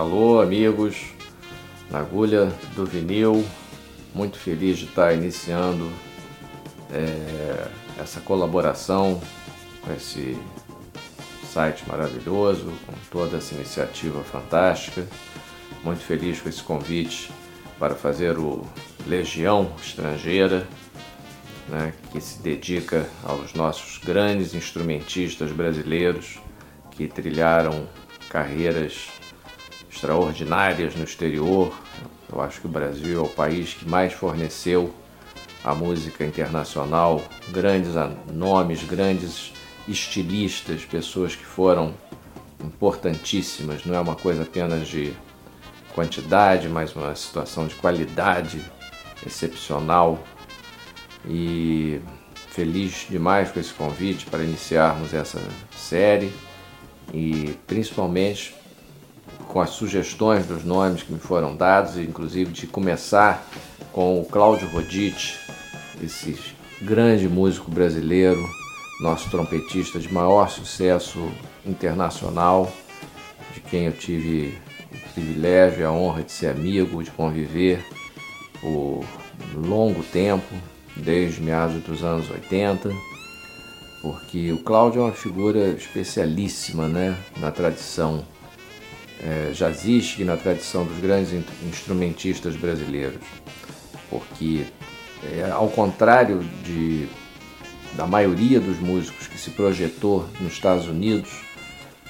Alô, 0.00 0.40
amigos, 0.40 1.08
na 1.90 1.98
agulha 1.98 2.46
do 2.74 2.86
vinil, 2.86 3.44
muito 4.14 4.38
feliz 4.38 4.78
de 4.78 4.86
estar 4.86 5.12
iniciando 5.12 5.92
é, 6.90 7.68
essa 8.00 8.18
colaboração 8.18 9.20
com 9.82 9.92
esse 9.92 10.38
site 11.52 11.86
maravilhoso, 11.86 12.72
com 12.86 12.94
toda 13.10 13.36
essa 13.36 13.54
iniciativa 13.54 14.24
fantástica. 14.24 15.06
Muito 15.84 16.00
feliz 16.00 16.40
com 16.40 16.48
esse 16.48 16.62
convite 16.62 17.30
para 17.78 17.94
fazer 17.94 18.38
o 18.38 18.64
Legião 19.06 19.70
Estrangeira, 19.82 20.66
né, 21.68 21.92
que 22.10 22.22
se 22.22 22.40
dedica 22.40 23.06
aos 23.22 23.52
nossos 23.52 23.98
grandes 23.98 24.54
instrumentistas 24.54 25.52
brasileiros 25.52 26.38
que 26.90 27.06
trilharam 27.06 27.86
carreiras 28.30 29.19
extraordinárias 30.00 30.96
no 30.96 31.04
exterior. 31.04 31.78
Eu 32.32 32.40
acho 32.40 32.60
que 32.60 32.66
o 32.66 32.70
Brasil 32.70 33.20
é 33.20 33.22
o 33.22 33.28
país 33.28 33.74
que 33.74 33.86
mais 33.86 34.14
forneceu 34.14 34.92
a 35.62 35.74
música 35.74 36.24
internacional, 36.24 37.22
grandes 37.50 37.92
nomes, 38.32 38.82
grandes 38.82 39.52
estilistas, 39.86 40.84
pessoas 40.86 41.36
que 41.36 41.44
foram 41.44 41.94
importantíssimas. 42.64 43.84
Não 43.84 43.94
é 43.94 44.00
uma 44.00 44.16
coisa 44.16 44.42
apenas 44.42 44.88
de 44.88 45.12
quantidade, 45.94 46.66
mas 46.68 46.96
uma 46.96 47.14
situação 47.14 47.66
de 47.66 47.74
qualidade 47.74 48.60
excepcional. 49.26 50.18
E 51.28 52.00
feliz 52.48 53.06
demais 53.10 53.52
com 53.52 53.60
esse 53.60 53.74
convite 53.74 54.24
para 54.26 54.42
iniciarmos 54.42 55.12
essa 55.12 55.38
série 55.76 56.32
e 57.12 57.54
principalmente 57.66 58.54
com 59.50 59.60
as 59.60 59.70
sugestões 59.70 60.46
dos 60.46 60.64
nomes 60.64 61.02
que 61.02 61.12
me 61.12 61.18
foram 61.18 61.56
dados, 61.56 61.98
inclusive 61.98 62.52
de 62.52 62.68
começar 62.68 63.44
com 63.92 64.20
o 64.20 64.24
Cláudio 64.24 64.68
Rodite, 64.68 65.40
esse 66.00 66.38
grande 66.80 67.28
músico 67.28 67.68
brasileiro, 67.68 68.40
nosso 69.00 69.28
trompetista 69.28 69.98
de 69.98 70.12
maior 70.12 70.48
sucesso 70.48 71.18
internacional, 71.66 72.72
de 73.52 73.60
quem 73.60 73.86
eu 73.86 73.92
tive 73.92 74.56
o 74.92 75.14
privilégio 75.14 75.80
e 75.80 75.84
a 75.84 75.90
honra 75.90 76.22
de 76.22 76.30
ser 76.30 76.46
amigo, 76.46 77.02
de 77.02 77.10
conviver 77.10 77.84
por 78.60 79.04
longo 79.52 80.04
tempo, 80.04 80.54
desde 80.94 81.40
meados 81.40 81.82
dos 81.82 82.04
anos 82.04 82.30
80, 82.30 82.88
porque 84.00 84.52
o 84.52 84.58
Cláudio 84.62 85.00
é 85.00 85.04
uma 85.06 85.12
figura 85.12 85.70
especialíssima 85.70 86.86
né, 86.86 87.18
na 87.38 87.50
tradição 87.50 88.24
é, 89.22 89.52
jazzística 89.52 90.22
e 90.22 90.24
na 90.24 90.36
tradição 90.36 90.84
dos 90.84 90.98
grandes 90.98 91.32
instrumentistas 91.62 92.56
brasileiros, 92.56 93.20
porque 94.08 94.64
é, 95.22 95.50
ao 95.50 95.68
contrário 95.68 96.42
de, 96.64 97.06
da 97.94 98.06
maioria 98.06 98.58
dos 98.58 98.78
músicos 98.78 99.26
que 99.26 99.38
se 99.38 99.50
projetou 99.50 100.26
nos 100.40 100.52
Estados 100.52 100.86
Unidos, 100.86 101.30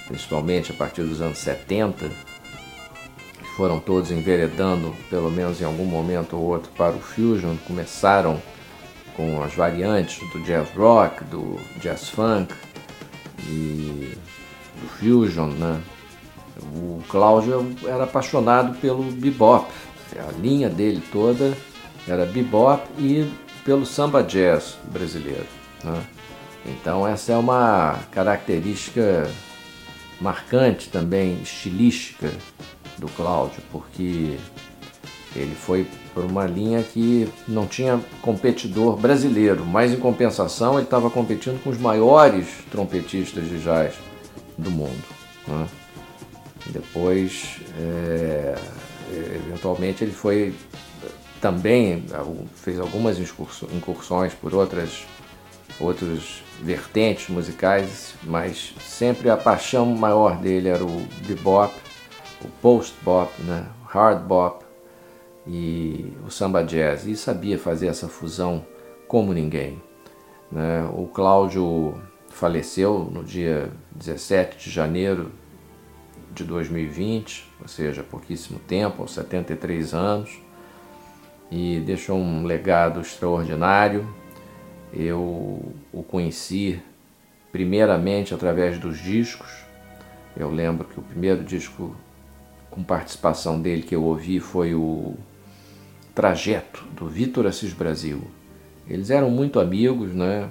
principalmente 0.06 0.70
a 0.70 0.75
partir 0.75 1.03
dos 1.03 1.20
anos 1.20 1.38
70, 1.38 2.09
que 2.09 3.47
foram 3.56 3.81
todos 3.81 4.10
enveredando, 4.10 4.94
pelo 5.09 5.31
menos 5.31 5.60
em 5.60 5.65
algum 5.65 5.84
momento 5.84 6.37
ou 6.37 6.43
outro, 6.43 6.70
para 6.76 6.94
o 6.94 7.00
fusion, 7.00 7.56
começaram 7.66 8.41
com 9.16 9.43
as 9.43 9.54
variantes 9.54 10.20
do 10.31 10.41
jazz 10.41 10.69
rock, 10.76 11.25
do 11.25 11.59
jazz 11.81 12.09
funk 12.09 12.54
e 13.47 14.16
do 14.81 14.88
fusion, 14.99 15.49
né? 15.49 15.81
O 16.62 17.03
Cláudio 17.09 17.75
era 17.84 18.04
apaixonado 18.04 18.78
pelo 18.78 19.03
bebop, 19.04 19.71
a 20.19 20.32
linha 20.32 20.69
dele 20.69 21.03
toda 21.12 21.56
era 22.06 22.26
bebop 22.26 22.87
e 22.98 23.31
pelo 23.65 23.87
samba 23.87 24.22
jazz 24.22 24.76
brasileiro. 24.84 25.47
Né? 25.84 26.03
Então 26.66 27.06
essa 27.06 27.32
é 27.32 27.37
uma 27.37 27.99
característica 28.10 29.31
marcante 30.20 30.88
também, 30.88 31.41
estilística 31.43 32.31
do 32.99 33.09
Cláudio, 33.09 33.62
porque 33.72 34.37
ele 35.34 35.54
foi 35.54 35.87
por 36.12 36.25
uma 36.25 36.47
linha 36.47 36.82
que 36.82 37.28
não 37.47 37.66
tinha 37.66 38.00
competidor 38.20 38.97
brasileiro, 38.97 39.65
mas 39.65 39.93
em 39.93 39.97
compensação 39.97 40.75
ele 40.75 40.82
estava 40.82 41.09
competindo 41.09 41.62
com 41.62 41.70
os 41.70 41.78
maiores 41.78 42.47
trompetistas 42.70 43.49
de 43.49 43.62
jazz 43.62 43.94
do 44.59 44.70
mundo. 44.70 45.04
Né? 45.47 45.66
Depois, 46.70 47.60
é, 47.78 48.54
eventualmente, 49.12 50.04
ele 50.04 50.12
foi 50.12 50.54
também 51.41 52.04
fez 52.54 52.78
algumas 52.78 53.19
incursões 53.19 54.34
por 54.34 54.54
outras 54.54 55.06
outros 55.81 56.42
vertentes 56.60 57.31
musicais, 57.31 58.14
mas 58.22 58.75
sempre 58.81 59.31
a 59.31 59.36
paixão 59.36 59.86
maior 59.86 60.36
dele 60.36 60.69
era 60.69 60.84
o 60.84 61.06
bebop, 61.26 61.75
o 62.44 62.48
post-bop, 62.60 63.32
né, 63.42 63.66
hard 63.87 64.22
bop 64.25 64.64
e 65.47 66.12
o 66.26 66.31
samba 66.31 66.62
jazz. 66.62 67.06
E 67.06 67.16
sabia 67.16 67.58
fazer 67.58 67.87
essa 67.87 68.08
fusão 68.08 68.64
como 69.08 69.32
ninguém. 69.32 69.82
Né? 70.52 70.84
O 70.94 71.06
Cláudio 71.06 72.00
faleceu 72.28 73.10
no 73.10 73.25
dia 73.25 73.72
17 73.92 74.58
de 74.58 74.70
janeiro 74.70 75.32
de 76.32 76.44
2020, 76.44 77.44
ou 77.60 77.68
seja, 77.68 78.02
pouquíssimo 78.02 78.58
tempo, 78.60 79.02
aos 79.02 79.12
73 79.12 79.94
anos, 79.94 80.38
e 81.50 81.80
deixou 81.80 82.16
um 82.18 82.44
legado 82.44 83.00
extraordinário. 83.00 84.08
Eu 84.92 85.74
o 85.92 86.02
conheci 86.02 86.80
primeiramente 87.52 88.32
através 88.32 88.78
dos 88.78 88.98
discos. 88.98 89.64
Eu 90.36 90.50
lembro 90.50 90.86
que 90.86 90.98
o 90.98 91.02
primeiro 91.02 91.42
disco 91.42 91.96
com 92.70 92.82
participação 92.84 93.60
dele 93.60 93.82
que 93.82 93.94
eu 93.94 94.04
ouvi 94.04 94.38
foi 94.38 94.74
o 94.74 95.16
Trajeto, 96.14 96.84
do 96.92 97.08
Vitor 97.08 97.46
Assis 97.46 97.72
Brasil. 97.72 98.22
Eles 98.88 99.10
eram 99.10 99.31
muito 99.31 99.58
amigos, 99.58 100.12
né? 100.12 100.49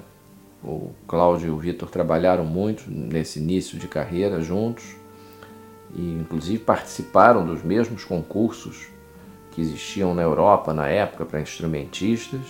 O 0.62 0.90
Cláudio 1.08 1.48
e 1.48 1.50
o 1.50 1.56
Vitor 1.56 1.88
trabalharam 1.90 2.44
muito 2.44 2.84
nesse 2.90 3.38
início 3.38 3.78
de 3.78 3.88
carreira 3.88 4.42
juntos 4.42 4.99
e 5.94 6.18
inclusive 6.20 6.62
participaram 6.62 7.44
dos 7.44 7.62
mesmos 7.62 8.04
concursos 8.04 8.88
que 9.50 9.60
existiam 9.60 10.14
na 10.14 10.22
Europa 10.22 10.72
na 10.72 10.86
época 10.86 11.24
para 11.24 11.40
instrumentistas 11.40 12.40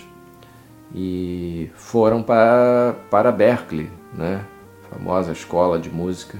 e 0.94 1.70
foram 1.74 2.22
para, 2.22 2.96
para 3.10 3.32
Berkeley, 3.32 3.90
né? 4.12 4.44
a 4.84 4.94
famosa 4.94 5.32
escola 5.32 5.78
de 5.78 5.88
música, 5.88 6.38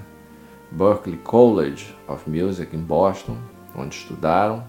Berkeley 0.70 1.16
College 1.18 1.94
of 2.06 2.28
Music 2.28 2.74
em 2.76 2.80
Boston, 2.80 3.36
onde 3.74 3.94
estudaram. 3.96 4.64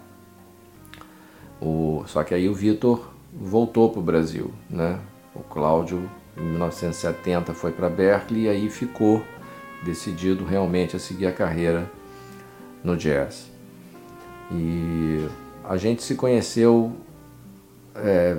O, 1.59 2.03
só 2.07 2.23
que 2.23 2.33
aí 2.33 2.47
o 2.47 2.53
Vitor 2.53 3.11
voltou 3.33 3.89
para 3.89 3.99
o 3.99 4.03
Brasil, 4.03 4.51
né? 4.69 4.99
O 5.33 5.39
Cláudio 5.41 6.09
em 6.37 6.41
1970 6.41 7.53
foi 7.53 7.71
para 7.71 7.89
Berkeley 7.89 8.43
e 8.43 8.49
aí 8.49 8.69
ficou 8.69 9.23
decidido 9.83 10.43
realmente 10.43 10.95
a 10.95 10.99
seguir 10.99 11.27
a 11.27 11.31
carreira 11.31 11.89
no 12.83 12.97
jazz. 12.97 13.51
E 14.51 15.25
a 15.63 15.77
gente 15.77 16.03
se 16.03 16.15
conheceu 16.15 16.91
é, 17.95 18.37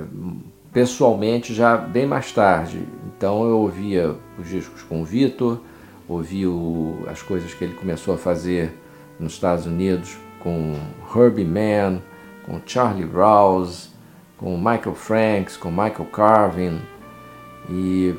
pessoalmente 0.72 1.54
já 1.54 1.76
bem 1.76 2.06
mais 2.06 2.32
tarde. 2.32 2.86
Então 3.06 3.44
eu 3.44 3.58
ouvia 3.58 4.14
os 4.38 4.48
discos 4.48 4.82
com 4.82 5.02
o 5.02 5.04
Vitor, 5.04 5.60
ouvi 6.08 6.46
o, 6.46 7.04
as 7.06 7.22
coisas 7.22 7.54
que 7.54 7.64
ele 7.64 7.74
começou 7.74 8.14
a 8.14 8.18
fazer 8.18 8.72
nos 9.18 9.34
Estados 9.34 9.66
Unidos 9.66 10.16
com 10.40 10.74
Herbie 11.14 11.44
Mann, 11.44 12.00
com 12.44 12.60
Charlie 12.66 13.06
Rouse, 13.06 13.90
com 14.36 14.56
Michael 14.56 14.94
Franks, 14.94 15.56
com 15.56 15.70
Michael 15.70 16.06
Carvin 16.12 16.80
e 17.70 18.14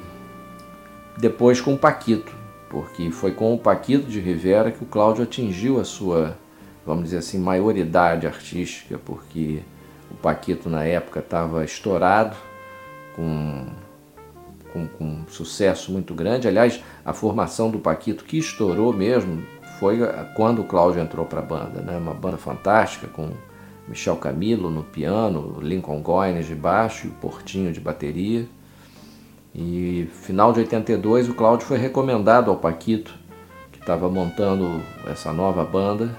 depois 1.18 1.60
com 1.60 1.76
Paquito, 1.76 2.34
porque 2.74 3.12
foi 3.12 3.32
com 3.32 3.54
o 3.54 3.58
Paquito 3.58 4.08
de 4.08 4.20
Rivera 4.20 4.72
que 4.72 4.84
o 4.84 4.88
Cláudio 4.88 5.24
atingiu 5.24 5.80
a 5.80 5.84
sua, 5.86 6.36
vamos 6.84 7.04
dizer 7.04 7.18
assim, 7.18 7.38
maioridade 7.38 8.26
artística, 8.26 8.98
porque 8.98 9.62
o 10.10 10.16
Paquito 10.16 10.72
na 10.72 10.84
época 10.84 11.20
estava 11.20 11.64
estourado, 11.64 12.36
com, 13.16 13.68
com, 14.74 14.88
com 14.88 15.06
um 15.06 15.28
sucesso 15.28 15.92
muito 15.92 16.16
grande. 16.16 16.48
Aliás, 16.48 16.84
a 17.06 17.14
formação 17.14 17.70
do 17.70 17.78
Paquito 17.78 18.24
que 18.24 18.40
estourou 18.40 18.92
mesmo 18.92 19.44
foi 19.80 20.00
quando 20.36 20.64
o 20.64 20.66
Cláudio 20.66 21.00
entrou 21.00 21.28
para 21.28 21.42
a 21.42 21.44
banda, 21.44 21.80
né? 21.80 21.96
Uma 21.96 22.16
banda 22.16 22.38
fantástica 22.38 23.06
com 23.06 23.30
Michel 23.88 24.16
Camilo 24.16 24.72
no 24.72 24.84
piano, 24.84 25.60
Lincoln 25.62 26.02
Goines 26.02 26.48
de 26.48 26.56
baixo 26.56 27.06
e 27.06 27.10
o 27.12 27.14
Portinho 27.14 27.72
de 27.72 27.80
bateria. 27.80 28.48
E 29.56 30.10
final 30.24 30.52
de 30.52 30.62
82 30.62 31.30
o 31.30 31.34
Cláudio 31.34 31.68
foi 31.68 31.78
recomendado 31.78 32.50
ao 32.50 32.58
Paquito, 32.58 33.14
que 33.72 33.80
estava 33.80 34.10
montando 34.10 34.82
essa 35.08 35.32
nova 35.32 35.64
banda, 35.64 36.16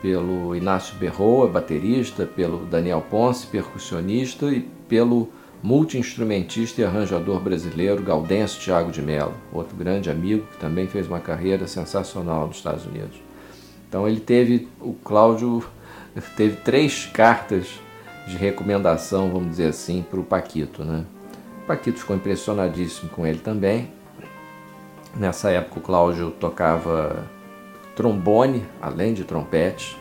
pelo 0.00 0.56
Inácio 0.56 0.96
Berroa, 0.96 1.48
baterista, 1.48 2.24
pelo 2.24 2.64
Daniel 2.66 3.04
Ponce, 3.08 3.46
percussionista, 3.46 4.46
e 4.46 4.60
pelo 4.88 5.28
multi-instrumentista 5.62 6.80
e 6.80 6.84
arranjador 6.84 7.38
brasileiro 7.38 8.02
Gaudêncio 8.02 8.60
Thiago 8.60 8.90
de 8.90 9.00
Mello, 9.00 9.34
outro 9.52 9.76
grande 9.76 10.10
amigo 10.10 10.44
que 10.50 10.58
também 10.58 10.88
fez 10.88 11.06
uma 11.06 11.20
carreira 11.20 11.68
sensacional 11.68 12.48
nos 12.48 12.56
Estados 12.56 12.84
Unidos. 12.84 13.20
Então 13.88 14.08
ele 14.08 14.18
teve, 14.18 14.68
o 14.80 14.94
Cláudio 14.94 15.62
teve 16.36 16.56
três 16.56 17.06
cartas 17.06 17.68
de 18.26 18.36
recomendação, 18.36 19.30
vamos 19.30 19.50
dizer 19.50 19.68
assim, 19.68 20.04
para 20.08 20.18
o 20.18 20.24
Paquito, 20.24 20.82
né? 20.82 21.04
Paquito 21.66 22.00
ficou 22.00 22.16
impressionadíssimo 22.16 23.10
com 23.10 23.26
ele 23.26 23.38
também. 23.38 23.90
Nessa 25.14 25.50
época 25.50 25.78
o 25.78 25.82
Cláudio 25.82 26.30
tocava 26.30 27.24
trombone, 27.94 28.64
além 28.80 29.14
de 29.14 29.24
trompete, 29.24 29.96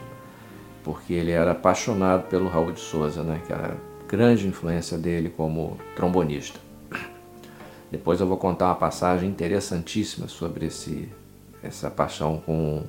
porque 0.83 1.13
ele 1.13 1.31
era 1.31 1.51
apaixonado 1.51 2.27
pelo 2.27 2.47
Raul 2.47 2.71
de 2.71 2.79
Souza, 2.79 3.21
né, 3.21 3.41
que 3.45 3.53
era 3.53 3.77
grande 4.07 4.47
influência 4.47 4.97
dele 4.97 5.29
como 5.29 5.77
trombonista. 5.95 6.59
Depois 7.91 8.21
eu 8.21 8.27
vou 8.27 8.37
contar 8.37 8.67
uma 8.67 8.75
passagem 8.75 9.29
interessantíssima 9.29 10.27
sobre 10.27 10.67
esse, 10.67 11.09
essa 11.61 11.91
paixão 11.91 12.41
com 12.45 12.83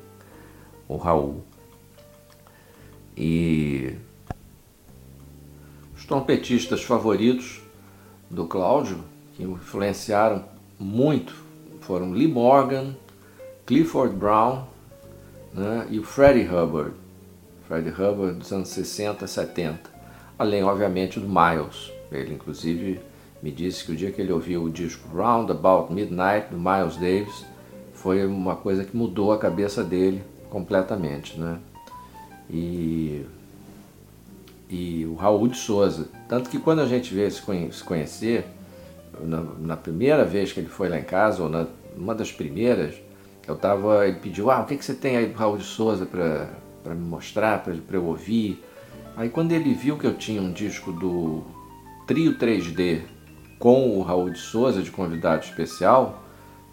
o 0.88 0.96
Raul. 0.96 1.44
E 3.16 3.96
os 5.94 6.04
trompetistas 6.04 6.82
favoritos 6.82 7.62
do 8.32 8.46
Cláudio, 8.46 8.99
que 9.34 9.44
influenciaram 9.44 10.43
muito, 10.81 11.34
foram 11.81 12.12
Lee 12.12 12.26
Morgan, 12.26 12.96
Clifford 13.67 14.17
Brown 14.17 14.64
né, 15.52 15.87
e 15.90 15.99
o 15.99 16.02
Freddie 16.02 16.49
Hubbard. 16.49 16.94
Freddie 17.69 17.90
Hubbard 17.90 18.38
dos 18.38 18.50
anos 18.50 18.69
60, 18.69 19.26
70. 19.26 19.90
Além, 20.38 20.64
obviamente, 20.64 21.20
do 21.20 21.29
Miles. 21.29 21.93
Ele, 22.11 22.34
inclusive, 22.34 23.00
me 23.43 23.50
disse 23.50 23.84
que 23.84 23.93
o 23.93 23.96
dia 23.96 24.11
que 24.11 24.20
ele 24.20 24.32
ouviu 24.32 24.64
o 24.64 24.70
disco 24.70 25.14
Round 25.14 25.52
About 25.52 25.93
Midnight, 25.93 26.49
do 26.50 26.56
Miles 26.56 26.96
Davis, 26.96 27.44
foi 27.93 28.26
uma 28.26 28.56
coisa 28.56 28.82
que 28.82 28.96
mudou 28.96 29.32
a 29.32 29.38
cabeça 29.38 29.84
dele 29.84 30.23
completamente. 30.49 31.38
Né? 31.38 31.58
E 32.50 33.26
e 34.72 35.04
o 35.04 35.14
Raul 35.14 35.48
de 35.48 35.58
Souza. 35.58 36.08
Tanto 36.26 36.48
que 36.48 36.58
quando 36.58 36.80
a 36.80 36.86
gente 36.86 37.12
veio 37.12 37.30
se 37.30 37.42
conhecer, 37.84 38.46
na, 39.20 39.42
na, 39.58 39.76
primeira 39.76 40.24
vez 40.24 40.50
que 40.50 40.60
ele 40.60 40.69
foi 40.69 40.88
lá 40.88 40.98
em 40.98 41.04
casa, 41.04 41.42
ou 41.42 41.48
na 41.50 41.66
uma 41.94 42.14
das 42.14 42.32
primeiras, 42.32 42.94
eu 43.46 43.54
tava, 43.54 44.08
ele 44.08 44.19
pediu, 44.19 44.50
ah, 44.50 44.60
o 44.60 44.64
que, 44.64 44.78
que 44.78 44.84
você 44.84 44.94
tem 44.94 45.19
aí 45.19 45.26
do 45.26 45.36
Raul 45.36 45.58
de 45.58 45.64
Souza 45.64 46.06
para 46.06 46.94
me 46.94 47.04
mostrar, 47.04 47.62
para 47.62 47.74
eu 47.96 48.04
ouvir? 48.06 48.64
Aí 49.14 49.28
quando 49.28 49.52
ele 49.52 49.74
viu 49.74 49.98
que 49.98 50.06
eu 50.06 50.14
tinha 50.14 50.40
um 50.40 50.50
disco 50.50 50.90
do 50.90 51.42
Trio 52.06 52.38
3D 52.38 53.02
com 53.58 53.98
o 53.98 54.00
Raul 54.00 54.30
de 54.30 54.38
Souza 54.38 54.82
de 54.82 54.90
convidado 54.90 55.44
especial, 55.44 56.24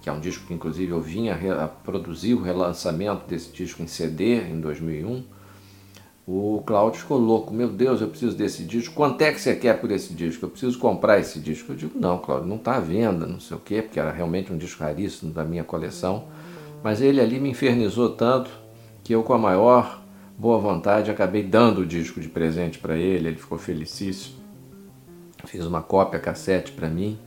que 0.01 0.09
é 0.09 0.13
um 0.13 0.21
disco 0.21 0.47
que 0.47 0.53
inclusive 0.53 0.89
eu 0.89 1.01
vinha 1.01 1.35
a 1.61 1.67
produzir 1.67 2.33
o 2.33 2.41
relançamento 2.41 3.27
desse 3.27 3.51
disco 3.51 3.83
em 3.83 3.87
CD 3.87 4.41
em 4.41 4.61
2001, 4.61 5.25
o 6.31 6.61
Cláudio 6.63 6.99
ficou 6.99 7.17
louco, 7.17 7.51
meu 7.51 7.67
Deus, 7.67 8.01
eu 8.01 8.07
preciso 8.07 8.37
desse 8.37 8.63
disco. 8.63 8.93
Quanto 8.93 9.19
é 9.23 9.31
que 9.31 9.41
você 9.41 9.55
quer 9.55 9.81
por 9.81 9.89
esse 9.89 10.13
disco? 10.13 10.45
Eu 10.45 10.49
preciso 10.51 10.77
comprar 10.77 11.17
esse 11.19 11.39
disco. 11.39 11.71
Eu 11.71 11.75
digo, 11.75 11.99
não, 11.99 12.19
Cláudio, 12.19 12.47
não 12.47 12.57
está 12.57 12.75
à 12.75 12.79
venda, 12.79 13.25
não 13.25 13.39
sei 13.39 13.57
o 13.57 13.59
quê, 13.59 13.81
porque 13.81 13.99
era 13.99 14.11
realmente 14.11 14.53
um 14.53 14.57
disco 14.57 14.83
raríssimo 14.83 15.31
da 15.31 15.43
minha 15.43 15.63
coleção. 15.63 16.25
Mas 16.83 17.01
ele 17.01 17.19
ali 17.19 17.39
me 17.39 17.49
infernizou 17.49 18.11
tanto 18.11 18.51
que 19.03 19.11
eu, 19.11 19.23
com 19.23 19.33
a 19.33 19.39
maior 19.39 20.03
boa 20.37 20.59
vontade, 20.59 21.09
acabei 21.09 21.41
dando 21.41 21.81
o 21.81 21.85
disco 21.85 22.21
de 22.21 22.29
presente 22.29 22.77
para 22.77 22.95
ele. 22.95 23.29
Ele 23.29 23.37
ficou 23.37 23.57
felicíssimo. 23.57 24.35
Fiz 25.45 25.65
uma 25.65 25.81
cópia 25.81 26.19
cassete 26.19 26.71
para 26.71 26.87
mim 26.87 27.17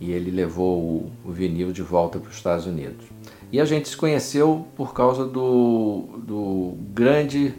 e 0.00 0.10
ele 0.10 0.32
levou 0.32 1.08
o, 1.24 1.30
vinil 1.30 1.70
de 1.70 1.82
volta 1.82 2.18
para 2.18 2.28
os 2.28 2.36
Estados 2.36 2.66
Unidos. 2.66 3.06
E 3.52 3.60
a 3.60 3.64
gente 3.64 3.88
se 3.88 3.96
conheceu 3.96 4.66
por 4.74 4.92
causa 4.92 5.24
do, 5.24 6.08
do 6.18 6.74
grande 6.92 7.54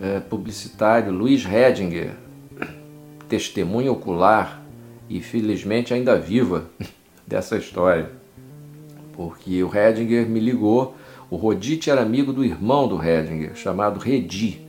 é, 0.00 0.20
publicitário 0.20 1.12
Luiz 1.12 1.44
Redinger, 1.44 2.14
testemunha 3.28 3.90
ocular 3.90 4.62
e 5.08 5.20
felizmente 5.20 5.94
ainda 5.94 6.18
viva 6.18 6.66
dessa 7.26 7.56
história. 7.56 8.10
Porque 9.12 9.62
o 9.62 9.68
Redinger 9.68 10.28
me 10.28 10.40
ligou, 10.40 10.94
o 11.30 11.36
Rodite 11.36 11.90
era 11.90 12.02
amigo 12.02 12.32
do 12.32 12.44
irmão 12.44 12.86
do 12.86 12.96
Redinger, 12.96 13.56
chamado 13.56 13.98
Redi, 13.98 14.60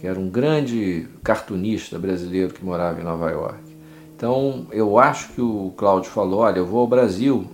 que 0.00 0.06
era 0.06 0.18
um 0.18 0.28
grande 0.28 1.08
cartunista 1.22 1.98
brasileiro 1.98 2.54
que 2.54 2.64
morava 2.64 3.00
em 3.00 3.04
Nova 3.04 3.30
York. 3.30 3.76
Então 4.16 4.66
eu 4.70 4.98
acho 4.98 5.32
que 5.32 5.40
o 5.40 5.72
Cláudio 5.76 6.10
falou: 6.10 6.40
olha, 6.40 6.58
eu 6.58 6.66
vou 6.66 6.80
ao 6.80 6.86
Brasil 6.86 7.46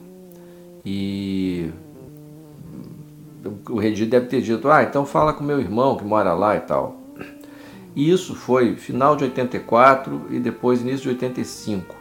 e 0.85 1.71
o 3.69 3.79
Redi 3.79 4.07
deve 4.07 4.27
ter 4.27 4.41
dito: 4.41 4.69
ah, 4.71 4.83
então 4.83 5.05
fala 5.05 5.33
com 5.33 5.43
meu 5.43 5.59
irmão 5.59 5.97
que 5.97 6.05
mora 6.05 6.35
lá 6.35 6.57
e 6.57 6.61
tal. 6.61 7.02
E 7.95 8.11
isso 8.11 8.35
foi 8.35 8.77
final 8.77 9.17
de 9.17 9.25
84 9.25 10.27
e 10.31 10.39
depois 10.39 10.81
início 10.81 11.03
de 11.03 11.09
85. 11.11 11.95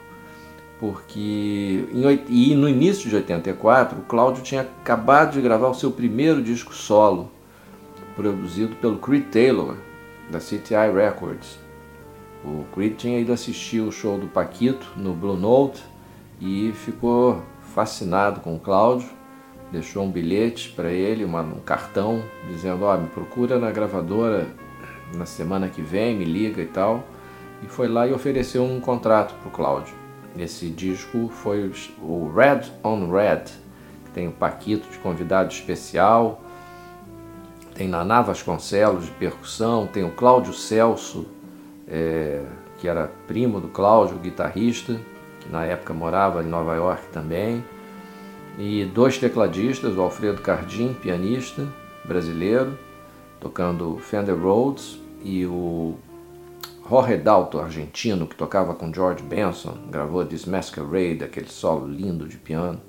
Porque 0.80 1.86
em, 1.94 2.24
e 2.30 2.56
no 2.56 2.68
início 2.68 3.10
de 3.10 3.16
84, 3.16 4.00
o 4.00 4.04
Cláudio 4.04 4.42
tinha 4.42 4.62
acabado 4.62 5.34
de 5.34 5.42
gravar 5.42 5.68
o 5.68 5.76
seu 5.76 5.92
primeiro 5.92 6.42
disco 6.42 6.74
solo, 6.74 7.30
produzido 8.16 8.76
pelo 8.78 8.98
Creed 8.98 9.26
Taylor, 9.26 9.76
da 10.32 10.40
CTI 10.40 10.92
Records. 10.94 11.60
O 12.44 12.66
Creed 12.74 12.96
tinha 12.96 13.20
ido 13.20 13.32
assistir 13.32 13.82
o 13.82 13.92
show 13.92 14.18
do 14.18 14.28
Paquito 14.28 14.88
no 14.96 15.14
Blue 15.14 15.38
Note 15.38 15.84
e 16.40 16.72
ficou 16.74 17.44
fascinado 17.76 18.40
com 18.40 18.56
o 18.56 18.60
Cláudio. 18.60 19.10
Deixou 19.72 20.04
um 20.04 20.12
bilhete 20.12 20.70
para 20.70 20.92
ele, 20.92 21.24
uma, 21.24 21.42
um 21.42 21.60
cartão, 21.60 22.24
dizendo: 22.50 22.84
oh, 22.86 22.98
me 22.98 23.08
procura 23.08 23.60
na 23.60 23.72
gravadora 23.72 24.48
na 25.16 25.26
semana 25.26 25.70
que 25.70 25.82
vem, 25.82 26.16
me 26.16 26.26
liga 26.26 26.62
e 26.62 26.68
tal. 26.68 27.04
E 27.64 27.68
foi 27.68 27.88
lá 27.88 28.08
e 28.08 28.14
ofereceu 28.14 28.64
um 28.64 28.80
contrato 28.80 29.36
para 29.36 29.48
o 29.48 29.52
Cláudio. 29.52 29.94
Esse 30.38 30.70
disco 30.70 31.30
foi 31.30 31.72
o 32.02 32.32
Red 32.34 32.72
on 32.84 33.12
Red, 33.12 33.44
que 34.06 34.12
tem 34.14 34.28
o 34.28 34.32
Paquito 34.32 34.90
de 34.90 34.98
convidado 34.98 35.52
especial, 35.52 36.42
tem 37.76 37.88
Naná 37.88 38.22
Vasconcelos 38.22 39.06
de 39.06 39.12
percussão, 39.12 39.88
tem 39.88 40.04
o 40.04 40.12
Cláudio 40.12 40.54
Celso, 40.54 41.28
é, 41.88 42.42
que 42.78 42.88
era 42.88 43.12
primo 43.28 43.60
do 43.60 43.68
Cláudio, 43.68 44.18
guitarrista, 44.18 45.00
que 45.40 45.50
na 45.50 45.66
época 45.66 45.94
morava 45.94 46.44
em 46.44 46.48
Nova 46.48 46.76
York 46.76 47.08
também, 47.12 47.64
e 48.58 48.86
dois 48.86 49.18
tecladistas, 49.18 49.96
o 49.98 50.02
Alfredo 50.02 50.42
Cardim, 50.42 50.94
pianista 50.94 51.68
brasileiro, 52.06 52.78
tocando 53.42 53.98
Fender 53.98 54.38
Rhodes, 54.40 55.02
e 55.24 55.46
o 55.46 55.96
Jorge 56.88 57.18
Dalto, 57.18 57.60
argentino, 57.60 58.28
que 58.28 58.36
tocava 58.36 58.74
com 58.74 58.94
George 58.94 59.24
Benson, 59.24 59.76
gravou 59.90 60.26
This 60.26 60.46
Masquerade, 60.46 61.24
aquele 61.24 61.48
solo 61.48 61.88
lindo 61.88 62.28
de 62.28 62.38
piano. 62.38 62.80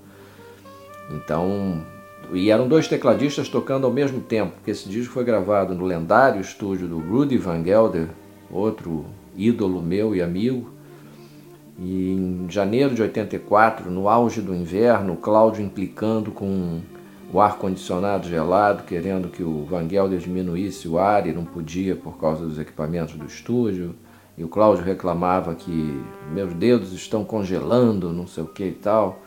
Então, 1.11 1.85
e 2.32 2.50
eram 2.50 2.68
dois 2.68 2.88
tecladistas 2.88 3.49
tocando 3.49 3.87
ao 3.87 3.92
mesmo 3.92 4.21
tempo, 4.21 4.52
porque 4.52 4.71
esse 4.71 4.88
disco 4.88 5.12
foi 5.12 5.25
gravado 5.25 5.75
no 5.75 5.85
lendário 5.85 6.40
estúdio 6.40 6.87
do 6.87 6.99
Rudy 6.99 7.37
Van 7.37 7.64
Gelder, 7.64 8.09
outro 8.50 9.04
ídolo 9.37 9.82
meu 9.82 10.14
e 10.14 10.23
amigo. 10.23 10.71
E 11.78 12.12
em 12.12 12.47
janeiro 12.50 12.94
de 12.94 13.02
84, 13.02 13.90
no 13.90 14.09
auge 14.09 14.40
do 14.40 14.54
inverno, 14.54 15.16
Cláudio 15.16 15.64
implicando 15.64 16.30
com 16.30 16.80
o 17.32 17.40
ar-condicionado 17.40 18.28
gelado, 18.28 18.82
querendo 18.82 19.28
que 19.28 19.42
o 19.42 19.64
Van 19.64 19.88
Gelder 19.88 20.18
diminuísse 20.18 20.86
o 20.86 20.98
ar 20.98 21.26
e 21.26 21.32
não 21.32 21.46
podia 21.46 21.96
por 21.96 22.18
causa 22.18 22.44
dos 22.44 22.58
equipamentos 22.58 23.14
do 23.14 23.24
estúdio. 23.24 23.94
E 24.36 24.44
o 24.44 24.48
Cláudio 24.48 24.84
reclamava 24.84 25.54
que 25.54 26.02
meus 26.30 26.52
dedos 26.52 26.92
estão 26.92 27.24
congelando, 27.24 28.12
não 28.12 28.26
sei 28.26 28.42
o 28.42 28.46
que 28.46 28.64
e 28.64 28.72
tal. 28.72 29.22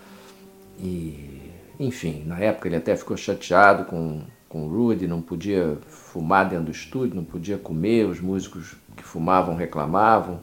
E, 0.80 1.52
enfim, 1.80 2.24
na 2.26 2.40
época 2.40 2.68
ele 2.68 2.76
até 2.76 2.96
ficou 2.96 3.18
chateado 3.18 3.86
com, 3.86 4.22
com 4.48 4.68
o 4.68 4.70
Rudy, 4.70 5.08
não 5.08 5.22
podia 5.22 5.78
fumar 5.88 6.48
dentro 6.48 6.66
do 6.66 6.72
estúdio, 6.72 7.16
não 7.16 7.24
podia 7.24 7.58
comer, 7.58 8.06
os 8.06 8.22
músicos 8.22 8.76
que 8.96 9.04
fumavam 9.04 9.56
reclamavam. 9.56 10.40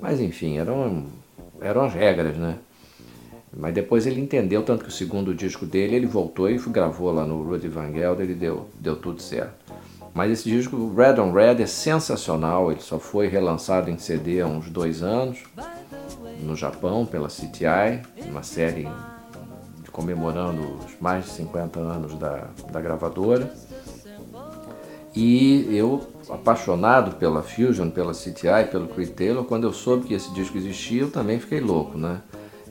Mas 0.00 0.20
enfim, 0.20 0.58
eram, 0.58 1.06
eram 1.60 1.82
as 1.82 1.94
regras, 1.94 2.36
né? 2.36 2.58
Mas 3.56 3.74
depois 3.74 4.06
ele 4.06 4.20
entendeu, 4.20 4.62
tanto 4.62 4.84
que 4.84 4.90
o 4.90 4.92
segundo 4.92 5.34
disco 5.34 5.66
dele 5.66 5.96
ele 5.96 6.06
voltou 6.06 6.48
e 6.48 6.56
gravou 6.56 7.12
lá 7.12 7.26
no 7.26 7.42
Rudy 7.42 7.68
Van 7.68 7.92
Gelder 7.92 8.30
e 8.30 8.34
deu, 8.34 8.68
deu 8.78 8.96
tudo 8.96 9.20
certo. 9.20 9.72
Mas 10.14 10.30
esse 10.30 10.48
disco, 10.48 10.92
Red 10.94 11.20
on 11.20 11.32
Red, 11.32 11.62
é 11.62 11.66
sensacional. 11.66 12.70
Ele 12.70 12.80
só 12.80 12.98
foi 12.98 13.28
relançado 13.28 13.90
em 13.90 13.98
CD 13.98 14.40
há 14.40 14.46
uns 14.46 14.68
dois 14.68 15.02
anos 15.02 15.38
no 16.42 16.56
Japão 16.56 17.04
pela 17.06 17.28
CTI, 17.28 18.02
uma 18.28 18.42
série 18.42 18.88
comemorando 19.92 20.62
os 20.84 21.00
mais 21.00 21.24
de 21.24 21.30
50 21.32 21.78
anos 21.78 22.14
da, 22.14 22.48
da 22.72 22.80
gravadora. 22.80 23.52
E 25.14 25.66
eu, 25.76 26.06
apaixonado 26.28 27.16
pela 27.16 27.42
Fusion, 27.42 27.90
pela 27.90 28.12
CTI, 28.12 28.70
pelo 28.70 28.88
Creed 28.88 29.10
Taylor, 29.10 29.44
quando 29.44 29.64
eu 29.64 29.72
soube 29.72 30.06
que 30.06 30.14
esse 30.14 30.32
disco 30.32 30.56
existia, 30.56 31.02
eu 31.02 31.10
também 31.10 31.38
fiquei 31.40 31.60
louco, 31.60 31.98
né? 31.98 32.20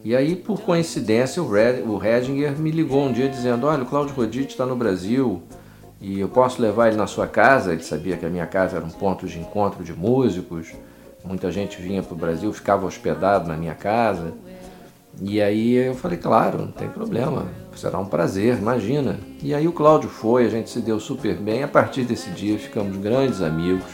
E 0.04 0.16
aí, 0.16 0.36
por 0.36 0.62
coincidência, 0.62 1.44
o, 1.44 1.52
Red, 1.52 1.82
o 1.82 1.98
Redinger 1.98 2.58
me 2.58 2.72
ligou 2.72 3.04
um 3.04 3.12
dia 3.12 3.28
dizendo: 3.28 3.68
Olha, 3.68 3.84
o 3.84 3.86
Claudio 3.86 4.16
Rodite 4.16 4.52
está 4.52 4.66
no 4.66 4.76
Brasil 4.76 5.42
e 6.00 6.20
eu 6.20 6.30
posso 6.30 6.62
levar 6.62 6.88
ele 6.88 6.98
na 6.98 7.08
sua 7.08 7.28
casa. 7.28 7.74
Ele 7.74 7.84
sabia 7.84 8.16
que 8.16 8.26
a 8.26 8.30
minha 8.30 8.48
casa 8.48 8.78
era 8.78 8.86
um 8.86 8.90
ponto 8.90 9.28
de 9.28 9.40
encontro 9.40 9.84
de 9.84 9.94
músicos. 9.94 10.72
Muita 11.24 11.52
gente 11.52 11.82
vinha 11.82 12.02
para 12.02 12.14
o 12.14 12.18
Brasil, 12.18 12.52
ficava 12.54 12.86
hospedado 12.86 13.48
na 13.48 13.58
minha 13.58 13.76
casa. 13.76 14.34
E 15.22 15.42
aí 15.42 15.74
eu 15.74 15.96
falei: 15.96 16.18
Claro, 16.18 16.60
não 16.60 16.72
tem 16.72 16.88
problema, 16.88 17.48
será 17.76 18.00
um 18.00 18.06
prazer, 18.06 18.58
imagina. 18.58 19.20
E 19.44 19.54
aí 19.54 19.68
o 19.68 19.74
Cláudio 19.74 20.10
foi, 20.10 20.46
a 20.46 20.50
gente 20.50 20.70
se 20.70 20.80
deu 20.80 20.98
super 20.98 21.36
bem. 21.36 21.62
A 21.64 21.68
partir 21.68 22.04
desse 22.04 22.30
dia 22.30 22.58
ficamos 22.58 22.96
grandes 22.96 23.42
amigos, 23.42 23.86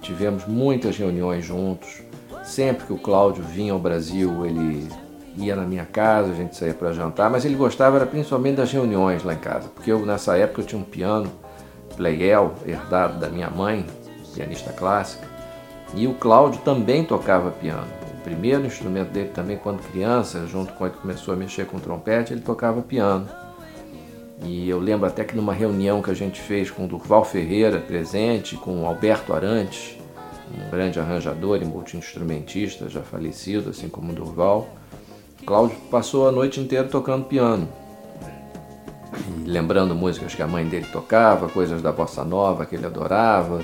tivemos 0.00 0.46
muitas 0.46 0.96
reuniões 0.96 1.44
juntos. 1.44 2.02
Sempre 2.44 2.86
que 2.86 2.92
o 2.92 2.98
Cláudio 2.98 3.44
vinha 3.44 3.72
ao 3.72 3.78
Brasil, 3.78 4.46
ele 4.46 4.88
ia 5.36 5.54
na 5.54 5.62
minha 5.62 5.84
casa, 5.84 6.32
a 6.32 6.34
gente 6.34 6.56
saía 6.56 6.74
para 6.74 6.92
jantar, 6.92 7.30
mas 7.30 7.44
ele 7.44 7.54
gostava 7.54 7.96
era 7.96 8.06
principalmente 8.06 8.56
das 8.56 8.72
reuniões 8.72 9.22
lá 9.22 9.34
em 9.34 9.38
casa, 9.38 9.68
porque 9.68 9.90
eu 9.90 10.04
nessa 10.04 10.36
época 10.36 10.62
eu 10.62 10.66
tinha 10.66 10.80
um 10.80 10.84
piano 10.84 11.30
Pleyel 11.96 12.54
herdado 12.66 13.18
da 13.18 13.28
minha 13.28 13.50
mãe, 13.50 13.84
pianista 14.34 14.72
clássica, 14.72 15.26
e 15.94 16.06
o 16.06 16.14
Cláudio 16.14 16.60
também 16.62 17.04
tocava 17.04 17.50
piano. 17.50 17.86
O 18.14 18.22
primeiro 18.22 18.64
instrumento 18.64 19.10
dele 19.10 19.30
também 19.34 19.56
quando 19.56 19.82
criança, 19.90 20.46
junto 20.46 20.72
com 20.74 20.86
ele 20.86 20.94
começou 20.94 21.34
a 21.34 21.36
mexer 21.36 21.66
com 21.66 21.78
trompete, 21.78 22.32
ele 22.32 22.42
tocava 22.42 22.80
piano. 22.80 23.28
E 24.42 24.68
eu 24.68 24.78
lembro 24.78 25.06
até 25.06 25.24
que 25.24 25.36
numa 25.36 25.52
reunião 25.52 26.00
que 26.00 26.10
a 26.10 26.14
gente 26.14 26.40
fez 26.40 26.70
com 26.70 26.84
o 26.84 26.88
Durval 26.88 27.24
Ferreira 27.24 27.78
presente, 27.78 28.56
com 28.56 28.82
o 28.82 28.86
Alberto 28.86 29.34
Arantes, 29.34 29.98
um 30.54 30.70
grande 30.70 30.98
arranjador 30.98 31.60
e 31.60 31.64
multi-instrumentista, 31.64 32.88
já 32.88 33.02
falecido, 33.02 33.70
assim 33.70 33.88
como 33.88 34.12
o 34.12 34.14
Durval, 34.14 34.68
Cláudio 35.44 35.76
passou 35.90 36.28
a 36.28 36.32
noite 36.32 36.60
inteira 36.60 36.86
tocando 36.86 37.24
piano. 37.24 37.68
Lembrando 39.44 39.94
músicas 39.94 40.34
que 40.34 40.42
a 40.42 40.46
mãe 40.46 40.64
dele 40.66 40.86
tocava, 40.92 41.48
coisas 41.48 41.82
da 41.82 41.90
bossa 41.90 42.24
nova 42.24 42.66
que 42.66 42.76
ele 42.76 42.86
adorava. 42.86 43.60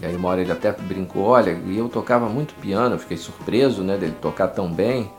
E 0.00 0.06
aí 0.06 0.16
uma 0.16 0.28
hora 0.28 0.40
ele 0.40 0.52
até 0.52 0.72
brincou, 0.72 1.24
olha, 1.24 1.50
e 1.50 1.78
eu 1.78 1.88
tocava 1.88 2.28
muito 2.28 2.54
piano, 2.54 2.94
eu 2.94 2.98
fiquei 2.98 3.16
surpreso 3.16 3.82
né, 3.82 3.96
dele 3.96 4.14
tocar 4.20 4.48
tão 4.48 4.70
bem. 4.70 5.10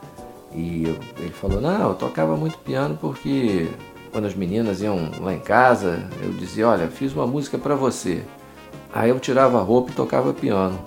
E 0.53 0.83
ele 1.17 1.33
falou, 1.33 1.61
não, 1.61 1.89
eu 1.89 1.95
tocava 1.95 2.35
muito 2.35 2.57
piano 2.57 2.97
porque 2.99 3.69
quando 4.11 4.25
as 4.25 4.35
meninas 4.35 4.81
iam 4.81 5.09
lá 5.19 5.33
em 5.33 5.39
casa, 5.39 6.05
eu 6.21 6.31
dizia, 6.33 6.67
olha, 6.67 6.87
fiz 6.87 7.13
uma 7.13 7.25
música 7.25 7.57
para 7.57 7.75
você. 7.75 8.23
Aí 8.93 9.09
eu 9.09 9.19
tirava 9.19 9.57
a 9.57 9.61
roupa 9.61 9.91
e 9.91 9.95
tocava 9.95 10.33
piano. 10.33 10.77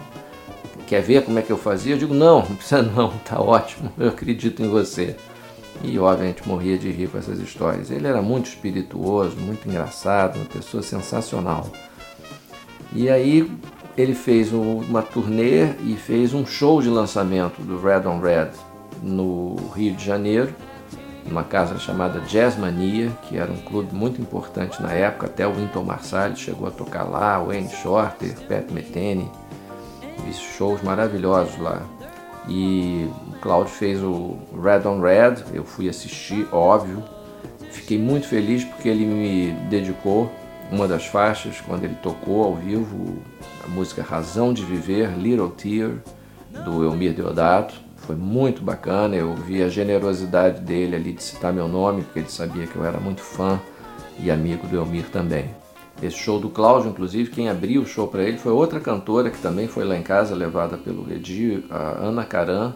Quer 0.86 1.02
ver 1.02 1.24
como 1.24 1.38
é 1.38 1.42
que 1.42 1.50
eu 1.50 1.56
fazia? 1.56 1.94
Eu 1.94 1.98
digo, 1.98 2.14
não, 2.14 2.40
não 2.48 2.56
precisa 2.56 2.82
não, 2.82 3.10
tá 3.18 3.40
ótimo, 3.40 3.92
eu 3.98 4.08
acredito 4.08 4.62
em 4.62 4.68
você. 4.68 5.16
E 5.82 5.98
obviamente 5.98 6.46
morria 6.46 6.78
de 6.78 6.90
rir 6.90 7.08
com 7.08 7.18
essas 7.18 7.38
histórias. 7.38 7.90
Ele 7.90 8.06
era 8.06 8.22
muito 8.22 8.46
espirituoso, 8.46 9.36
muito 9.36 9.68
engraçado, 9.68 10.36
uma 10.36 10.46
pessoa 10.46 10.82
sensacional. 10.82 11.68
E 12.92 13.10
aí 13.10 13.50
ele 13.96 14.14
fez 14.14 14.52
uma 14.52 15.02
turnê 15.02 15.72
e 15.84 15.96
fez 15.96 16.32
um 16.32 16.46
show 16.46 16.80
de 16.80 16.88
lançamento 16.88 17.60
do 17.60 17.80
Red 17.80 18.06
on 18.06 18.20
Red 18.20 18.50
no 19.02 19.56
Rio 19.74 19.94
de 19.94 20.04
Janeiro 20.04 20.54
numa 21.26 21.42
casa 21.42 21.78
chamada 21.78 22.20
Jazz 22.20 22.56
Mania, 22.56 23.10
que 23.22 23.36
era 23.36 23.50
um 23.50 23.56
clube 23.56 23.94
muito 23.94 24.20
importante 24.20 24.82
na 24.82 24.92
época, 24.92 25.26
até 25.26 25.46
o 25.46 25.52
Winton 25.52 25.82
Marsalis 25.82 26.38
chegou 26.38 26.68
a 26.68 26.70
tocar 26.70 27.04
lá, 27.04 27.38
Wayne 27.38 27.70
Shorter, 27.70 28.34
Pat 28.46 28.70
Metheny, 28.70 29.30
shows 30.32 30.82
maravilhosos 30.82 31.58
lá. 31.58 31.82
E 32.48 33.08
o 33.28 33.38
Claudio 33.40 33.72
fez 33.72 34.02
o 34.02 34.36
Red 34.62 34.86
on 34.86 35.00
Red, 35.00 35.44
eu 35.52 35.64
fui 35.64 35.88
assistir, 35.88 36.46
óbvio. 36.52 37.02
Fiquei 37.70 37.98
muito 37.98 38.28
feliz 38.28 38.64
porque 38.64 38.88
ele 38.88 39.04
me 39.04 39.52
dedicou 39.68 40.30
uma 40.70 40.86
das 40.86 41.06
faixas 41.06 41.60
quando 41.60 41.84
ele 41.84 41.94
tocou 41.96 42.44
ao 42.44 42.54
vivo, 42.54 43.18
a 43.64 43.68
música 43.68 44.02
Razão 44.02 44.52
de 44.52 44.64
Viver, 44.64 45.16
Little 45.18 45.50
Tear, 45.50 45.92
do 46.64 46.84
Elmir 46.84 47.14
Deodato. 47.14 47.74
Foi 47.96 48.16
muito 48.16 48.62
bacana, 48.62 49.16
eu 49.16 49.34
vi 49.34 49.62
a 49.62 49.68
generosidade 49.68 50.60
dele 50.60 50.96
ali 50.96 51.12
de 51.12 51.22
citar 51.22 51.52
meu 51.52 51.66
nome, 51.66 52.02
porque 52.02 52.18
ele 52.18 52.30
sabia 52.30 52.66
que 52.66 52.76
eu 52.76 52.84
era 52.84 53.00
muito 53.00 53.22
fã 53.22 53.58
e 54.18 54.30
amigo 54.30 54.66
do 54.66 54.76
Elmir 54.76 55.06
também. 55.10 55.63
Esse 56.04 56.18
show 56.18 56.38
do 56.38 56.50
Cláudio, 56.50 56.90
inclusive, 56.90 57.30
quem 57.30 57.48
abriu 57.48 57.80
o 57.80 57.86
show 57.86 58.06
para 58.06 58.22
ele 58.22 58.36
foi 58.36 58.52
outra 58.52 58.78
cantora 58.78 59.30
que 59.30 59.38
também 59.38 59.66
foi 59.66 59.84
lá 59.84 59.96
em 59.96 60.02
casa, 60.02 60.34
levada 60.34 60.76
pelo 60.76 61.02
Redi, 61.02 61.64
a 61.70 61.96
Ana 61.98 62.26
Caran, 62.26 62.74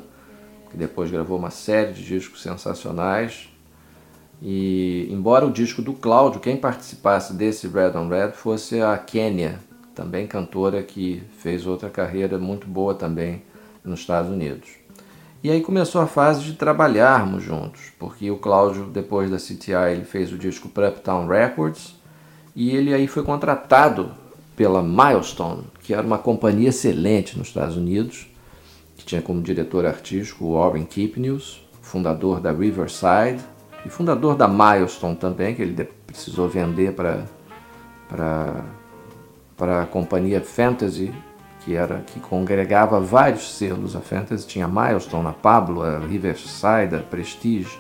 que 0.71 0.79
depois 0.79 1.11
gravou 1.11 1.37
uma 1.37 1.51
série 1.51 1.93
de 1.93 2.03
discos 2.03 2.41
sensacionais. 2.41 3.51
E 4.41 5.07
embora 5.11 5.45
o 5.45 5.53
disco 5.53 5.83
do 5.83 5.93
Cláudio, 5.93 6.41
quem 6.41 6.57
participasse 6.57 7.35
desse 7.35 7.69
Red 7.69 7.99
on 7.99 8.09
Red 8.09 8.33
fosse 8.33 8.81
a 8.81 8.97
Kenya, 8.97 9.59
também 9.95 10.27
cantora 10.27 10.83
que 10.83 11.23
fez 11.37 11.67
outra 11.67 11.91
carreira 11.91 12.39
muito 12.39 12.67
boa 12.67 12.95
também 12.95 13.43
nos 13.85 14.01
Estados 14.01 14.31
Unidos. 14.31 14.71
E 15.45 15.51
aí 15.51 15.61
começou 15.61 16.01
a 16.01 16.07
fase 16.07 16.45
de 16.45 16.55
trabalharmos 16.55 17.43
juntos, 17.43 17.93
porque 17.99 18.31
o 18.31 18.39
Cláudio, 18.39 18.85
depois 18.85 19.31
da 19.31 19.37
CTI, 19.37 19.93
ele 19.93 20.05
fez 20.07 20.33
o 20.33 20.39
disco 20.39 20.69
Uptown 20.69 21.27
Records 21.27 21.98
e 22.59 22.75
ele 22.75 22.93
aí 22.93 23.07
foi 23.07 23.23
contratado 23.23 24.11
pela 24.57 24.83
Milestone, 24.83 25.63
que 25.81 25.95
era 25.95 26.05
uma 26.05 26.19
companhia 26.19 26.71
excelente 26.71 27.39
nos 27.39 27.47
Estados 27.47 27.77
Unidos, 27.77 28.27
que 28.97 29.05
tinha 29.05 29.23
como 29.23 29.41
diretor 29.41 29.87
artístico 29.87 30.45
o 30.45 30.55
Warren 30.55 30.85
Kipnius, 30.85 31.65
fundador 31.81 32.41
da 32.41 32.51
Riverside 32.51 33.39
e 33.87 33.89
fundador 33.89 34.35
da 34.35 34.49
Milestone 34.49 35.15
também, 35.15 35.55
que 35.55 35.63
ele 35.63 35.89
precisou 36.05 36.49
vender 36.49 36.95
para 36.95 37.23
para 39.57 39.83
a 39.83 39.87
companhia 39.87 40.41
Fantasy 40.41 41.13
que 41.61 41.77
era 41.77 42.01
que 42.07 42.19
congregava 42.19 42.99
vários 42.99 43.57
selos. 43.57 43.95
A 43.95 44.01
Fantasy 44.01 44.49
tinha 44.49 44.67
Milestone, 44.67 45.29
a 45.29 45.33
Pablo, 45.33 45.83
a 45.83 46.01
Riverside, 46.01 46.97
a 46.97 47.03
Prestige 47.09 47.79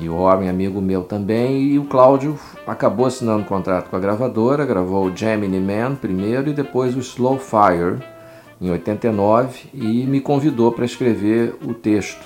e 0.00 0.08
o 0.08 0.16
homem 0.16 0.48
amigo 0.48 0.80
meu 0.80 1.02
também. 1.04 1.62
E 1.62 1.78
o 1.78 1.84
Cláudio 1.84 2.38
acabou 2.66 3.06
assinando 3.06 3.42
um 3.42 3.46
contrato 3.46 3.88
com 3.88 3.96
a 3.96 4.00
gravadora, 4.00 4.64
gravou 4.64 5.06
o 5.06 5.16
Gemini 5.16 5.60
Man 5.60 5.94
primeiro 5.94 6.50
e 6.50 6.52
depois 6.52 6.96
o 6.96 7.00
Slow 7.00 7.38
Fire 7.38 8.02
em 8.60 8.70
89 8.70 9.68
e 9.74 10.06
me 10.06 10.20
convidou 10.20 10.72
para 10.72 10.84
escrever 10.84 11.56
o 11.64 11.74
texto 11.74 12.24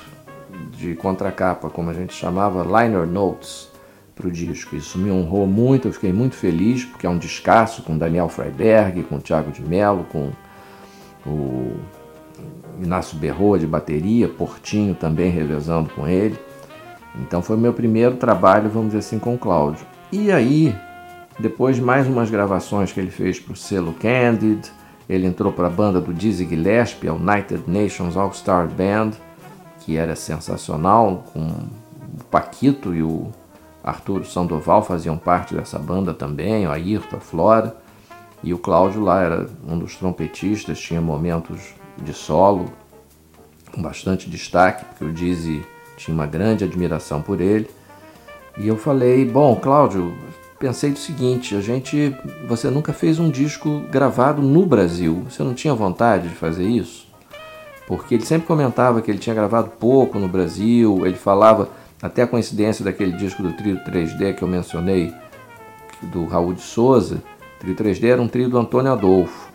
de 0.72 0.94
contracapa, 0.94 1.70
como 1.70 1.90
a 1.90 1.94
gente 1.94 2.14
chamava, 2.14 2.62
liner 2.62 3.06
notes 3.06 3.68
para 4.14 4.28
o 4.28 4.30
disco. 4.30 4.76
Isso 4.76 4.98
me 4.98 5.10
honrou 5.10 5.46
muito, 5.46 5.88
eu 5.88 5.92
fiquei 5.92 6.12
muito 6.12 6.34
feliz, 6.34 6.84
porque 6.84 7.06
é 7.06 7.10
um 7.10 7.18
descasso 7.18 7.82
com 7.82 7.96
Daniel 7.96 8.28
Freiberg, 8.28 9.02
com 9.04 9.18
Tiago 9.18 9.50
de 9.50 9.62
Mello, 9.62 10.04
com 10.10 10.30
o 11.26 11.76
Inácio 12.82 13.16
Berroa 13.18 13.58
de 13.58 13.66
bateria, 13.66 14.28
Portinho 14.28 14.94
também 14.94 15.30
revezando 15.30 15.90
com 15.94 16.06
ele. 16.06 16.38
Então 17.18 17.42
foi 17.42 17.56
meu 17.56 17.72
primeiro 17.72 18.16
trabalho, 18.16 18.70
vamos 18.70 18.88
dizer 18.88 18.98
assim, 18.98 19.18
com 19.18 19.34
o 19.34 19.38
Cláudio. 19.38 19.84
E 20.10 20.30
aí, 20.30 20.75
depois 21.38 21.76
de 21.76 21.82
mais 21.82 22.06
umas 22.06 22.30
gravações 22.30 22.92
que 22.92 23.00
ele 23.00 23.10
fez 23.10 23.38
para 23.38 23.52
o 23.52 23.56
selo 23.56 23.92
Candid, 23.94 24.70
ele 25.08 25.26
entrou 25.26 25.52
para 25.52 25.66
a 25.66 25.70
banda 25.70 26.00
do 26.00 26.12
Dizzy 26.12 26.46
Gillespie, 26.46 27.08
a 27.08 27.14
United 27.14 27.62
Nations 27.66 28.16
All 28.16 28.32
Star 28.32 28.68
Band, 28.68 29.12
que 29.80 29.96
era 29.96 30.14
sensacional, 30.14 31.25
com 31.32 31.40
o 31.40 32.25
Paquito 32.30 32.94
e 32.94 33.02
o 33.02 33.30
Arthur 33.82 34.25
Sandoval 34.26 34.82
faziam 34.82 35.16
parte 35.16 35.54
dessa 35.54 35.78
banda 35.78 36.12
também, 36.12 36.66
o 36.66 36.70
Ayrton, 36.70 37.16
a 37.16 37.20
Flora. 37.20 37.76
E 38.42 38.54
o 38.54 38.58
Cláudio 38.58 39.02
lá 39.02 39.22
era 39.22 39.48
um 39.66 39.78
dos 39.78 39.96
trompetistas, 39.96 40.78
tinha 40.78 41.00
momentos 41.00 41.75
de 42.02 42.12
solo 42.12 42.70
com 43.72 43.82
bastante 43.82 44.30
destaque, 44.30 44.84
porque 44.84 45.04
o 45.04 45.12
Dizzy 45.12 45.64
tinha 45.98 46.14
uma 46.14 46.26
grande 46.26 46.64
admiração 46.64 47.20
por 47.20 47.40
ele. 47.40 47.68
E 48.56 48.66
eu 48.66 48.76
falei, 48.76 49.24
bom, 49.24 49.54
Cláudio, 49.56 50.14
pensei 50.58 50.90
do 50.90 50.98
seguinte, 50.98 51.54
a 51.54 51.60
gente, 51.60 52.14
você 52.48 52.70
nunca 52.70 52.92
fez 52.92 53.18
um 53.18 53.30
disco 53.30 53.82
gravado 53.90 54.40
no 54.40 54.64
Brasil, 54.64 55.24
você 55.28 55.42
não 55.42 55.54
tinha 55.54 55.74
vontade 55.74 56.28
de 56.28 56.34
fazer 56.34 56.64
isso? 56.64 57.06
Porque 57.86 58.14
ele 58.14 58.24
sempre 58.24 58.46
comentava 58.46 59.00
que 59.00 59.10
ele 59.10 59.18
tinha 59.18 59.34
gravado 59.34 59.70
pouco 59.78 60.18
no 60.18 60.28
Brasil, 60.28 61.06
ele 61.06 61.16
falava, 61.16 61.68
até 62.02 62.22
a 62.22 62.26
coincidência 62.26 62.84
daquele 62.84 63.12
disco 63.12 63.42
do 63.42 63.52
trio 63.52 63.78
3D 63.84 64.34
que 64.34 64.42
eu 64.42 64.48
mencionei, 64.48 65.12
do 66.02 66.26
Raul 66.26 66.54
de 66.54 66.60
Souza, 66.60 67.22
o 67.56 67.60
trio 67.60 67.74
3D 67.74 68.04
era 68.04 68.22
um 68.22 68.28
trio 68.28 68.48
do 68.48 68.58
Antônio 68.58 68.92
Adolfo. 68.92 69.47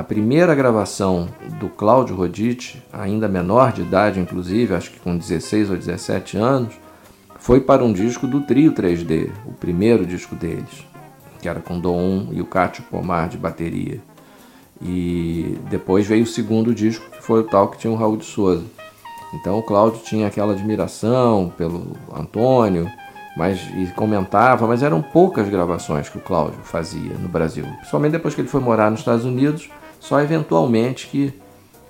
A 0.00 0.02
primeira 0.02 0.54
gravação 0.54 1.28
do 1.58 1.68
Cláudio 1.68 2.16
Rodite, 2.16 2.82
ainda 2.90 3.28
menor 3.28 3.70
de 3.70 3.82
idade 3.82 4.18
inclusive, 4.18 4.74
acho 4.74 4.92
que 4.92 4.98
com 4.98 5.14
16 5.14 5.68
ou 5.68 5.76
17 5.76 6.38
anos, 6.38 6.72
foi 7.38 7.60
para 7.60 7.84
um 7.84 7.92
disco 7.92 8.26
do 8.26 8.40
Trio 8.40 8.72
3D, 8.72 9.30
o 9.44 9.52
primeiro 9.52 10.06
disco 10.06 10.34
deles, 10.34 10.86
que 11.42 11.46
era 11.46 11.60
com 11.60 11.78
Dom 11.78 12.28
e 12.32 12.40
o 12.40 12.46
Cátio 12.46 12.82
Pomar 12.84 13.28
de 13.28 13.36
bateria. 13.36 14.00
E 14.80 15.58
depois 15.68 16.06
veio 16.06 16.22
o 16.24 16.26
segundo 16.26 16.74
disco, 16.74 17.04
que 17.10 17.22
foi 17.22 17.40
o 17.40 17.44
tal 17.44 17.68
que 17.68 17.76
tinha 17.76 17.92
o 17.92 17.96
Raul 17.96 18.16
de 18.16 18.24
Souza. 18.24 18.64
Então 19.34 19.58
o 19.58 19.62
Cláudio 19.62 20.00
tinha 20.02 20.28
aquela 20.28 20.54
admiração 20.54 21.52
pelo 21.58 21.94
Antônio, 22.10 22.90
mas 23.36 23.60
e 23.76 23.86
comentava, 23.94 24.66
mas 24.66 24.82
eram 24.82 25.02
poucas 25.02 25.46
gravações 25.50 26.08
que 26.08 26.16
o 26.16 26.22
Cláudio 26.22 26.60
fazia 26.62 27.12
no 27.18 27.28
Brasil. 27.28 27.66
Principalmente 27.80 28.12
depois 28.12 28.34
que 28.34 28.40
ele 28.40 28.48
foi 28.48 28.62
morar 28.62 28.90
nos 28.90 29.00
Estados 29.00 29.26
Unidos, 29.26 29.68
só 30.00 30.20
eventualmente 30.20 31.06
que 31.06 31.32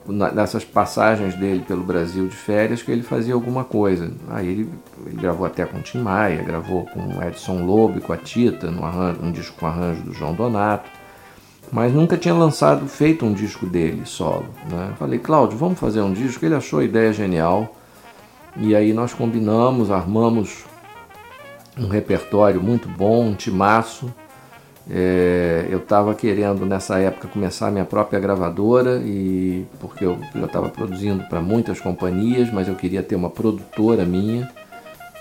nessas 0.06 0.64
passagens 0.64 1.34
dele 1.36 1.64
pelo 1.66 1.84
Brasil 1.84 2.26
de 2.26 2.34
férias 2.34 2.82
que 2.82 2.90
ele 2.90 3.02
fazia 3.02 3.32
alguma 3.32 3.64
coisa. 3.64 4.12
Aí 4.28 4.48
ele, 4.48 4.68
ele 5.06 5.16
gravou 5.16 5.46
até 5.46 5.64
com 5.64 5.80
Tim 5.80 5.98
Maia, 5.98 6.42
gravou 6.42 6.84
com 6.86 7.22
Edson 7.22 7.64
Lobo 7.64 8.00
com 8.00 8.12
a 8.12 8.16
Tita, 8.16 8.70
no 8.70 8.84
arranjo, 8.84 9.20
um 9.22 9.30
disco 9.30 9.56
com 9.58 9.66
arranjo 9.66 10.02
do 10.02 10.12
João 10.12 10.34
Donato, 10.34 10.90
mas 11.70 11.92
nunca 11.92 12.16
tinha 12.16 12.34
lançado, 12.34 12.88
feito 12.88 13.24
um 13.24 13.32
disco 13.32 13.66
dele 13.66 14.02
solo. 14.04 14.46
Né? 14.68 14.92
Falei, 14.98 15.18
Cláudio, 15.18 15.56
vamos 15.56 15.78
fazer 15.78 16.00
um 16.00 16.12
disco. 16.12 16.44
Ele 16.44 16.54
achou 16.54 16.80
a 16.80 16.84
ideia 16.84 17.12
genial 17.12 17.76
e 18.56 18.74
aí 18.74 18.92
nós 18.92 19.14
combinamos, 19.14 19.90
armamos 19.90 20.64
um 21.78 21.88
repertório 21.88 22.60
muito 22.60 22.88
bom, 22.88 23.26
um 23.26 23.34
timaço. 23.34 24.12
É, 24.92 25.68
eu 25.70 25.78
estava 25.78 26.14
querendo 26.16 26.66
nessa 26.66 26.99
época 26.99 27.28
começar 27.28 27.68
a 27.68 27.70
minha 27.70 27.85
própria 27.85 28.18
gravadora 28.18 29.00
e 29.04 29.64
porque 29.78 30.04
eu 30.04 30.18
já 30.35 30.47
estava 30.47 30.68
produzindo 30.68 31.23
para 31.28 31.40
muitas 31.40 31.80
companhias, 31.80 32.52
mas 32.52 32.66
eu 32.66 32.75
queria 32.75 33.00
ter 33.00 33.14
uma 33.14 33.30
produtora 33.30 34.04
minha. 34.04 34.50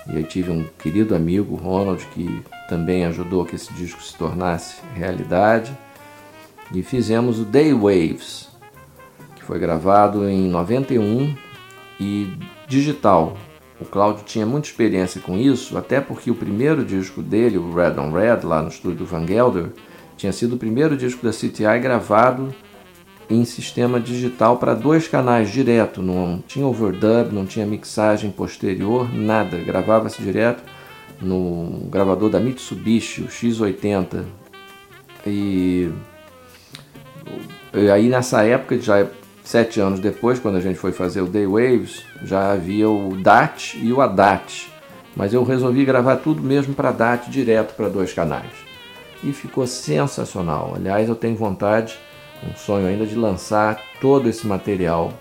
E 0.08 0.16
aí 0.16 0.24
tive 0.24 0.50
um 0.50 0.64
querido 0.82 1.14
amigo, 1.14 1.54
Ronald, 1.54 2.04
que 2.06 2.42
também 2.68 3.04
ajudou 3.04 3.44
que 3.44 3.54
esse 3.54 3.72
disco 3.74 4.02
se 4.02 4.16
tornasse 4.16 4.76
realidade. 4.96 5.76
E 6.74 6.82
fizemos 6.82 7.38
o 7.38 7.44
Day 7.44 7.72
Waves, 7.72 8.48
que 9.36 9.44
foi 9.44 9.60
gravado 9.60 10.28
em 10.28 10.48
91 10.48 11.36
e 12.00 12.32
digital, 12.66 13.36
o 13.80 13.84
Cláudio 13.84 14.24
tinha 14.24 14.44
muita 14.44 14.68
experiência 14.68 15.20
com 15.20 15.38
isso, 15.38 15.78
até 15.78 16.00
porque 16.00 16.30
o 16.30 16.34
primeiro 16.34 16.84
disco 16.84 17.22
dele, 17.22 17.56
o 17.56 17.72
Red 17.72 17.98
on 17.98 18.12
Red, 18.12 18.46
lá 18.46 18.60
no 18.60 18.68
estúdio 18.68 18.98
do 18.98 19.06
Van 19.06 19.26
Gelder, 19.26 19.70
tinha 20.16 20.32
sido 20.32 20.54
o 20.54 20.58
primeiro 20.58 20.96
disco 20.96 21.24
da 21.24 21.32
CTI 21.32 21.80
gravado 21.80 22.54
em 23.30 23.44
sistema 23.44 23.98
digital 23.98 24.58
para 24.58 24.74
dois 24.74 25.08
canais 25.08 25.50
direto, 25.50 26.02
não 26.02 26.42
tinha 26.46 26.66
overdub, 26.66 27.32
não 27.32 27.46
tinha 27.46 27.64
mixagem 27.64 28.30
posterior, 28.30 29.08
nada, 29.14 29.56
gravava-se 29.58 30.20
direto 30.20 30.62
no 31.20 31.86
gravador 31.90 32.28
da 32.28 32.40
Mitsubishi, 32.40 33.22
o 33.22 33.28
X80. 33.28 34.24
E, 35.26 35.90
e 37.72 37.90
aí 37.90 38.08
nessa 38.08 38.42
época 38.42 38.78
já 38.78 39.06
Sete 39.44 39.80
anos 39.80 40.00
depois, 40.00 40.38
quando 40.38 40.56
a 40.56 40.60
gente 40.60 40.78
foi 40.78 40.92
fazer 40.92 41.22
o 41.22 41.26
Day 41.26 41.46
Waves, 41.46 42.04
já 42.22 42.52
havia 42.52 42.88
o 42.88 43.16
DAT 43.16 43.76
e 43.76 43.92
o 43.92 44.00
ADAT, 44.00 44.70
mas 45.16 45.32
eu 45.32 45.42
resolvi 45.42 45.84
gravar 45.84 46.16
tudo 46.16 46.42
mesmo 46.42 46.74
para 46.74 46.92
DAT 46.92 47.30
direto 47.30 47.74
para 47.74 47.88
dois 47.88 48.12
canais. 48.12 48.52
E 49.24 49.32
ficou 49.32 49.66
sensacional. 49.66 50.74
Aliás, 50.76 51.08
eu 51.08 51.14
tenho 51.14 51.36
vontade, 51.36 51.98
um 52.48 52.54
sonho 52.54 52.86
ainda 52.86 53.04
de 53.04 53.16
lançar 53.16 53.80
todo 54.00 54.28
esse 54.28 54.46
material 54.46 55.12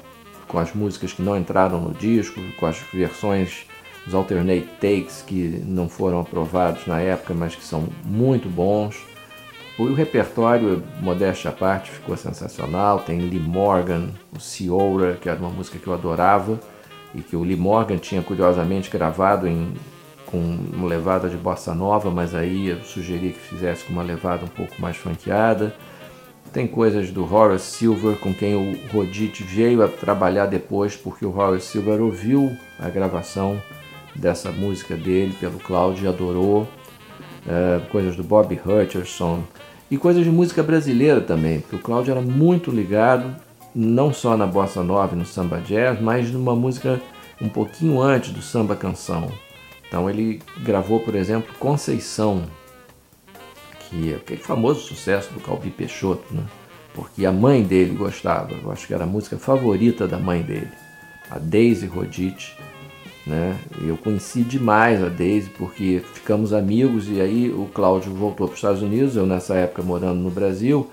com 0.47 0.59
as 0.59 0.73
músicas 0.73 1.13
que 1.13 1.21
não 1.21 1.37
entraram 1.37 1.79
no 1.79 1.93
disco, 1.93 2.41
com 2.59 2.65
as 2.65 2.77
versões, 2.93 3.65
os 4.05 4.13
alternate 4.13 4.67
takes 4.79 5.21
que 5.25 5.61
não 5.65 5.87
foram 5.87 6.19
aprovados 6.19 6.87
na 6.87 6.99
época, 6.99 7.33
mas 7.33 7.55
que 7.55 7.63
são 7.63 7.87
muito 8.03 8.49
bons 8.49 8.97
o 9.87 9.93
repertório, 9.93 10.83
modéstia 11.01 11.51
à 11.51 11.53
parte, 11.53 11.89
ficou 11.91 12.17
sensacional. 12.17 12.99
Tem 12.99 13.19
Lee 13.19 13.39
Morgan, 13.39 14.09
o 14.35 14.39
Ciora, 14.39 15.17
que 15.21 15.29
era 15.29 15.39
uma 15.39 15.49
música 15.49 15.79
que 15.79 15.87
eu 15.87 15.93
adorava 15.93 16.59
e 17.15 17.21
que 17.21 17.35
o 17.35 17.43
Lee 17.43 17.55
Morgan 17.55 17.97
tinha 17.97 18.21
curiosamente 18.21 18.89
gravado 18.89 19.47
em, 19.47 19.73
com 20.25 20.37
uma 20.73 20.87
levada 20.87 21.29
de 21.29 21.37
bossa 21.37 21.73
nova, 21.73 22.11
mas 22.11 22.35
aí 22.35 22.67
eu 22.67 22.81
sugeri 22.83 23.29
que 23.29 23.39
fizesse 23.39 23.85
com 23.85 23.93
uma 23.93 24.03
levada 24.03 24.45
um 24.45 24.49
pouco 24.49 24.79
mais 24.81 24.97
funkeada. 24.97 25.73
Tem 26.51 26.67
coisas 26.67 27.11
do 27.11 27.31
Horace 27.31 27.77
Silver, 27.77 28.17
com 28.17 28.33
quem 28.33 28.55
o 28.55 28.91
Rodit 28.91 29.43
veio 29.43 29.83
a 29.83 29.87
trabalhar 29.87 30.47
depois, 30.47 30.95
porque 30.95 31.25
o 31.25 31.35
Horace 31.37 31.67
Silver 31.67 32.01
ouviu 32.01 32.51
a 32.79 32.89
gravação 32.89 33.61
dessa 34.15 34.51
música 34.51 34.95
dele 34.95 35.33
pelo 35.39 35.59
Cláudio 35.59 36.05
e 36.05 36.07
adorou. 36.07 36.67
Uh, 37.49 37.83
coisas 37.89 38.15
do 38.15 38.23
Bob 38.23 38.53
Hutcherson, 38.53 39.43
e 39.89 39.97
coisas 39.97 40.23
de 40.23 40.29
música 40.29 40.61
brasileira 40.61 41.19
também, 41.19 41.61
porque 41.61 41.75
o 41.75 41.79
Cláudio 41.79 42.11
era 42.11 42.21
muito 42.21 42.69
ligado 42.69 43.35
não 43.73 44.13
só 44.13 44.37
na 44.37 44.45
bossa 44.45 44.83
nova 44.83 45.15
e 45.15 45.17
no 45.17 45.25
samba 45.25 45.59
jazz, 45.59 45.99
mas 45.99 46.31
numa 46.31 46.55
música 46.55 47.01
um 47.41 47.49
pouquinho 47.49 48.01
antes 48.01 48.31
do 48.31 48.41
samba 48.41 48.75
canção. 48.75 49.31
Então 49.87 50.09
ele 50.09 50.41
gravou, 50.59 50.99
por 50.99 51.15
exemplo, 51.15 51.53
Conceição, 51.57 52.43
que 53.79 54.13
é 54.13 54.17
aquele 54.17 54.41
famoso 54.41 54.81
sucesso 54.81 55.33
do 55.33 55.39
Calbi 55.39 55.71
Peixoto, 55.71 56.23
né? 56.31 56.43
porque 56.93 57.25
a 57.25 57.31
mãe 57.31 57.63
dele 57.63 57.95
gostava, 57.95 58.51
eu 58.53 58.71
acho 58.71 58.85
que 58.85 58.93
era 58.93 59.05
a 59.05 59.07
música 59.07 59.37
favorita 59.37 60.07
da 60.07 60.19
mãe 60.19 60.41
dele, 60.43 60.69
a 61.31 61.39
Daisy 61.39 61.87
Rodite, 61.87 62.55
né? 63.29 63.55
Eu 63.85 63.95
conheci 63.95 64.41
demais 64.41 65.03
a 65.03 65.07
Daisy 65.07 65.51
porque 65.51 66.01
ficamos 66.13 66.51
amigos 66.51 67.07
e 67.07 67.21
aí 67.21 67.49
o 67.49 67.69
Cláudio 67.73 68.11
voltou 68.11 68.47
para 68.47 68.53
os 68.53 68.57
Estados 68.59 68.81
Unidos, 68.81 69.15
eu 69.15 69.25
nessa 69.25 69.53
época 69.53 69.83
morando 69.83 70.19
no 70.19 70.31
Brasil, 70.31 70.89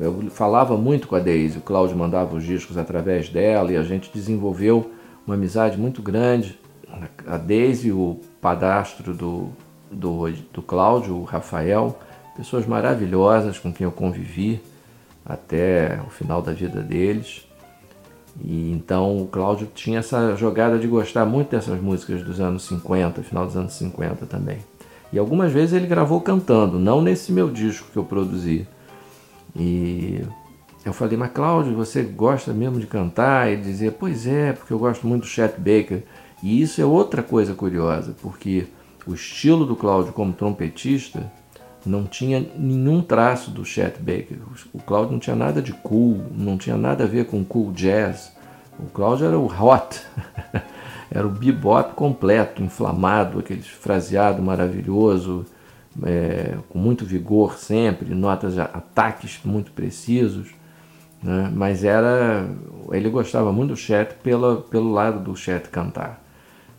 eu 0.00 0.30
falava 0.30 0.76
muito 0.76 1.06
com 1.06 1.14
a 1.14 1.20
Daisy, 1.20 1.58
o 1.58 1.60
Cláudio 1.60 1.96
mandava 1.96 2.34
os 2.34 2.42
discos 2.42 2.78
através 2.78 3.28
dela 3.28 3.70
e 3.70 3.76
a 3.76 3.82
gente 3.82 4.10
desenvolveu 4.12 4.90
uma 5.26 5.34
amizade 5.34 5.76
muito 5.76 6.00
grande. 6.00 6.58
A 7.26 7.36
Daisy, 7.36 7.92
o 7.92 8.18
padastro 8.40 9.12
do, 9.12 9.50
do, 9.90 10.30
do 10.52 10.62
Cláudio, 10.62 11.16
o 11.16 11.22
Rafael, 11.22 11.98
pessoas 12.34 12.66
maravilhosas 12.66 13.58
com 13.58 13.70
quem 13.70 13.84
eu 13.84 13.92
convivi 13.92 14.60
até 15.24 16.00
o 16.06 16.10
final 16.10 16.40
da 16.40 16.52
vida 16.52 16.80
deles. 16.80 17.46
E 18.40 18.72
então 18.72 19.22
o 19.22 19.26
Cláudio 19.26 19.68
tinha 19.74 19.98
essa 19.98 20.36
jogada 20.36 20.78
de 20.78 20.86
gostar 20.86 21.24
muito 21.24 21.50
dessas 21.50 21.80
músicas 21.80 22.22
dos 22.22 22.40
anos 22.40 22.64
50, 22.64 23.22
final 23.22 23.46
dos 23.46 23.56
anos 23.56 23.72
50 23.74 24.26
também. 24.26 24.58
E 25.12 25.18
algumas 25.18 25.52
vezes 25.52 25.74
ele 25.74 25.86
gravou 25.86 26.20
cantando, 26.20 26.78
não 26.78 27.00
nesse 27.00 27.32
meu 27.32 27.50
disco 27.50 27.88
que 27.92 27.96
eu 27.96 28.04
produzi. 28.04 28.66
E 29.56 30.22
eu 30.84 30.92
falei, 30.92 31.16
mas 31.16 31.32
Cláudio, 31.32 31.74
você 31.74 32.02
gosta 32.02 32.52
mesmo 32.52 32.78
de 32.78 32.86
cantar? 32.86 33.50
Ele 33.50 33.62
dizia, 33.62 33.90
pois 33.90 34.26
é, 34.26 34.52
porque 34.52 34.72
eu 34.72 34.78
gosto 34.78 35.06
muito 35.06 35.22
do 35.22 35.28
Chet 35.28 35.54
Baker. 35.58 36.02
E 36.42 36.60
isso 36.62 36.80
é 36.80 36.84
outra 36.84 37.22
coisa 37.22 37.54
curiosa, 37.54 38.14
porque 38.22 38.66
o 39.06 39.14
estilo 39.14 39.64
do 39.64 39.74
Cláudio 39.74 40.12
como 40.12 40.32
trompetista 40.32 41.32
não 41.86 42.04
tinha 42.04 42.44
nenhum 42.56 43.00
traço 43.02 43.50
do 43.50 43.64
Chet 43.64 43.98
Baker. 43.98 44.38
O 44.72 44.80
Cláudio 44.80 45.12
não 45.12 45.18
tinha 45.18 45.36
nada 45.36 45.62
de 45.62 45.72
cool, 45.72 46.20
não 46.32 46.58
tinha 46.58 46.76
nada 46.76 47.04
a 47.04 47.06
ver 47.06 47.26
com 47.26 47.44
cool 47.44 47.72
jazz. 47.72 48.32
O 48.78 48.86
Cláudio 48.86 49.26
era 49.26 49.38
o 49.38 49.46
hot, 49.46 50.00
era 51.10 51.26
o 51.26 51.30
bebop 51.30 51.94
completo, 51.94 52.62
inflamado, 52.62 53.38
aquele 53.38 53.62
fraseado 53.62 54.42
maravilhoso, 54.42 55.44
é, 56.04 56.56
com 56.68 56.78
muito 56.78 57.04
vigor 57.04 57.58
sempre, 57.58 58.14
notas, 58.14 58.58
ataques 58.58 59.40
muito 59.44 59.72
precisos. 59.72 60.50
Né? 61.22 61.50
Mas 61.52 61.82
era, 61.82 62.48
ele 62.92 63.08
gostava 63.08 63.52
muito 63.52 63.70
do 63.70 63.76
Chet 63.76 64.14
pela, 64.22 64.62
pelo 64.62 64.92
lado 64.92 65.18
do 65.20 65.34
Chet 65.36 65.68
cantar. 65.68 66.22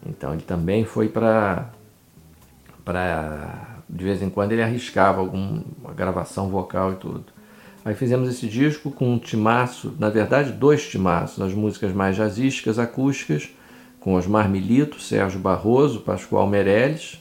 Então 0.05 0.33
ele 0.33 0.43
também 0.43 0.85
foi 0.85 1.09
para 1.09 1.69
para 2.85 3.68
de 3.89 4.03
vez 4.03 4.21
em 4.21 4.29
quando 4.29 4.51
ele 4.51 4.61
arriscava 4.61 5.19
alguma 5.19 5.63
gravação 5.95 6.49
vocal 6.49 6.93
e 6.93 6.95
tudo. 6.95 7.25
Aí 7.83 7.95
fizemos 7.95 8.29
esse 8.29 8.47
disco 8.47 8.91
com 8.91 9.13
um 9.13 9.17
timaço, 9.17 9.95
na 9.97 10.09
verdade 10.09 10.51
dois 10.51 10.87
timaços, 10.87 11.41
as 11.41 11.53
músicas 11.53 11.93
mais 11.93 12.15
jazzísticas, 12.15 12.77
acústicas, 12.77 13.49
com 13.99 14.13
Osmar 14.13 14.49
Milito, 14.49 14.99
Sérgio 14.99 15.39
Barroso, 15.39 16.01
Pascoal 16.01 16.47
Meirelles, 16.47 17.19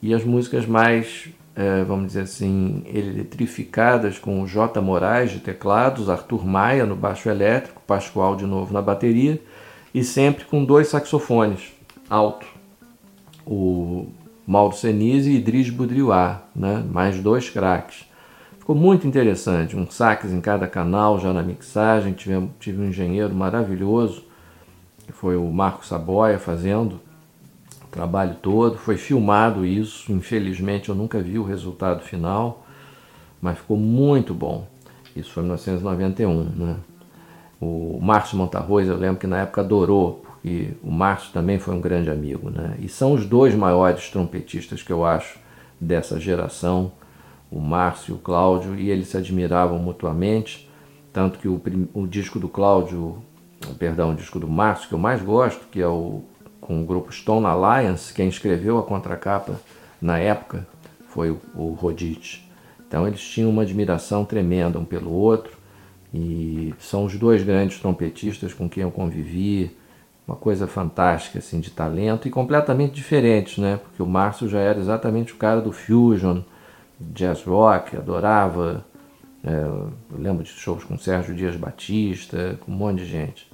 e 0.00 0.14
as 0.14 0.22
músicas 0.22 0.66
mais, 0.66 1.28
é, 1.56 1.82
vamos 1.82 2.08
dizer 2.08 2.22
assim, 2.22 2.82
eletrificadas 2.86 4.18
com 4.18 4.42
o 4.42 4.46
J. 4.46 4.80
Moraes 4.80 5.30
de 5.30 5.40
teclados, 5.40 6.08
Arthur 6.08 6.46
Maia 6.46 6.86
no 6.86 6.94
baixo 6.94 7.28
elétrico, 7.28 7.82
Pascoal 7.86 8.36
de 8.36 8.46
novo 8.46 8.72
na 8.72 8.82
bateria, 8.82 9.40
e 9.94 10.04
sempre 10.04 10.44
com 10.44 10.64
dois 10.64 10.88
saxofones 10.88 11.72
alto, 12.08 12.46
o 13.46 14.06
Mauro 14.46 14.76
Senise 14.76 15.30
e 15.30 15.36
Idris 15.36 15.70
Budriuá, 15.70 16.42
né? 16.54 16.84
mais 16.90 17.18
dois 17.20 17.48
craques. 17.48 18.06
Ficou 18.58 18.74
muito 18.74 19.06
interessante, 19.06 19.76
um 19.76 19.86
sax 19.90 20.32
em 20.32 20.40
cada 20.40 20.66
canal 20.66 21.20
já 21.20 21.32
na 21.32 21.42
mixagem, 21.42 22.12
tive, 22.14 22.48
tive 22.58 22.82
um 22.82 22.88
engenheiro 22.88 23.34
maravilhoso, 23.34 24.24
que 25.06 25.12
foi 25.12 25.36
o 25.36 25.44
Marco 25.52 25.84
Saboia 25.84 26.38
fazendo 26.38 27.00
o 27.84 27.88
trabalho 27.90 28.36
todo, 28.36 28.78
foi 28.78 28.96
filmado 28.96 29.66
isso, 29.66 30.10
infelizmente 30.10 30.88
eu 30.88 30.94
nunca 30.94 31.20
vi 31.20 31.38
o 31.38 31.44
resultado 31.44 32.02
final, 32.02 32.64
mas 33.40 33.58
ficou 33.58 33.76
muito 33.76 34.32
bom. 34.32 34.66
Isso 35.14 35.30
foi 35.30 35.42
em 35.42 35.46
1991, 35.46 36.44
né? 36.56 36.76
O 37.60 37.98
Márcio 38.02 38.36
Montarroz, 38.36 38.88
eu 38.88 38.96
lembro 38.96 39.20
que 39.20 39.26
na 39.26 39.42
época 39.42 39.60
adorou, 39.60 40.23
e 40.44 40.68
o 40.82 40.90
Márcio 40.90 41.32
também 41.32 41.58
foi 41.58 41.74
um 41.74 41.80
grande 41.80 42.10
amigo, 42.10 42.50
né? 42.50 42.76
E 42.78 42.88
são 42.88 43.12
os 43.14 43.24
dois 43.24 43.54
maiores 43.54 44.10
trompetistas 44.10 44.82
que 44.82 44.92
eu 44.92 45.04
acho 45.04 45.38
dessa 45.80 46.20
geração, 46.20 46.92
o 47.50 47.60
Márcio 47.60 48.12
e 48.12 48.14
o 48.14 48.18
Cláudio, 48.18 48.76
e 48.76 48.90
eles 48.90 49.08
se 49.08 49.16
admiravam 49.16 49.78
mutuamente, 49.78 50.68
tanto 51.12 51.38
que 51.38 51.48
o, 51.48 51.60
o 51.94 52.06
disco 52.06 52.38
do 52.38 52.48
Cláudio, 52.48 53.22
perdão, 53.78 54.12
o 54.12 54.14
disco 54.14 54.38
do 54.38 54.48
Márcio 54.48 54.88
que 54.88 54.94
eu 54.94 54.98
mais 54.98 55.22
gosto, 55.22 55.66
que 55.70 55.80
é 55.80 55.88
o 55.88 56.22
com 56.64 56.82
o 56.82 56.86
grupo 56.86 57.12
Stone 57.12 57.44
Alliance, 57.44 58.14
quem 58.14 58.26
escreveu 58.26 58.78
a 58.78 58.82
contracapa 58.82 59.60
na 60.00 60.18
época 60.18 60.66
foi 61.08 61.30
o, 61.30 61.38
o 61.54 61.72
Rodite. 61.74 62.50
Então 62.88 63.06
eles 63.06 63.20
tinham 63.20 63.50
uma 63.50 63.62
admiração 63.62 64.24
tremenda 64.24 64.78
um 64.78 64.84
pelo 64.84 65.12
outro 65.12 65.52
e 66.12 66.72
são 66.78 67.04
os 67.04 67.16
dois 67.16 67.42
grandes 67.42 67.78
trompetistas 67.78 68.54
com 68.54 68.66
quem 68.66 68.82
eu 68.82 68.90
convivi, 68.90 69.76
uma 70.26 70.36
coisa 70.36 70.66
fantástica 70.66 71.38
assim 71.38 71.60
de 71.60 71.70
talento 71.70 72.26
e 72.26 72.30
completamente 72.30 72.94
diferentes, 72.94 73.58
né? 73.58 73.78
Porque 73.82 74.02
o 74.02 74.06
Márcio 74.06 74.48
já 74.48 74.58
era 74.58 74.78
exatamente 74.78 75.32
o 75.32 75.36
cara 75.36 75.60
do 75.60 75.72
fusion, 75.72 76.40
jazz 76.98 77.42
rock, 77.42 77.96
adorava. 77.96 78.84
É, 79.46 80.18
lembro 80.18 80.42
de 80.42 80.50
shows 80.50 80.84
com 80.84 80.96
Sérgio 80.96 81.34
Dias 81.34 81.54
Batista, 81.54 82.58
com 82.64 82.72
um 82.72 82.74
monte 82.74 83.00
de 83.00 83.04
gente. 83.04 83.52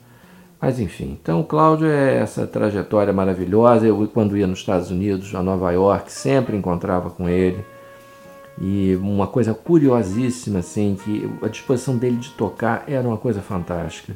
Mas 0.60 0.78
enfim, 0.78 1.18
então 1.20 1.40
o 1.40 1.44
Cláudio 1.44 1.88
é 1.88 2.18
essa 2.18 2.46
trajetória 2.46 3.12
maravilhosa. 3.12 3.86
Eu, 3.86 4.06
quando 4.12 4.36
ia 4.36 4.46
nos 4.46 4.60
Estados 4.60 4.90
Unidos, 4.90 5.34
a 5.34 5.42
Nova 5.42 5.72
York, 5.72 6.12
sempre 6.12 6.56
encontrava 6.56 7.10
com 7.10 7.28
ele. 7.28 7.64
E 8.60 8.94
uma 8.96 9.26
coisa 9.26 9.54
curiosíssima, 9.54 10.58
assim, 10.58 10.96
que 11.02 11.30
a 11.42 11.48
disposição 11.48 11.96
dele 11.96 12.18
de 12.18 12.30
tocar 12.32 12.84
era 12.86 13.08
uma 13.08 13.16
coisa 13.16 13.40
fantástica. 13.40 14.14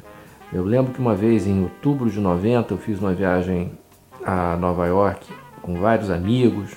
Eu 0.55 0.63
lembro 0.63 0.93
que 0.93 1.01
uma 1.01 1.13
vez, 1.13 1.45
em 1.45 1.63
outubro 1.63 2.09
de 2.09 2.17
90, 2.17 2.73
eu 2.73 2.77
fiz 2.77 2.97
uma 2.97 3.13
viagem 3.13 3.73
a 4.23 4.55
Nova 4.55 4.87
York 4.87 5.27
com 5.61 5.75
vários 5.81 6.09
amigos, 6.09 6.71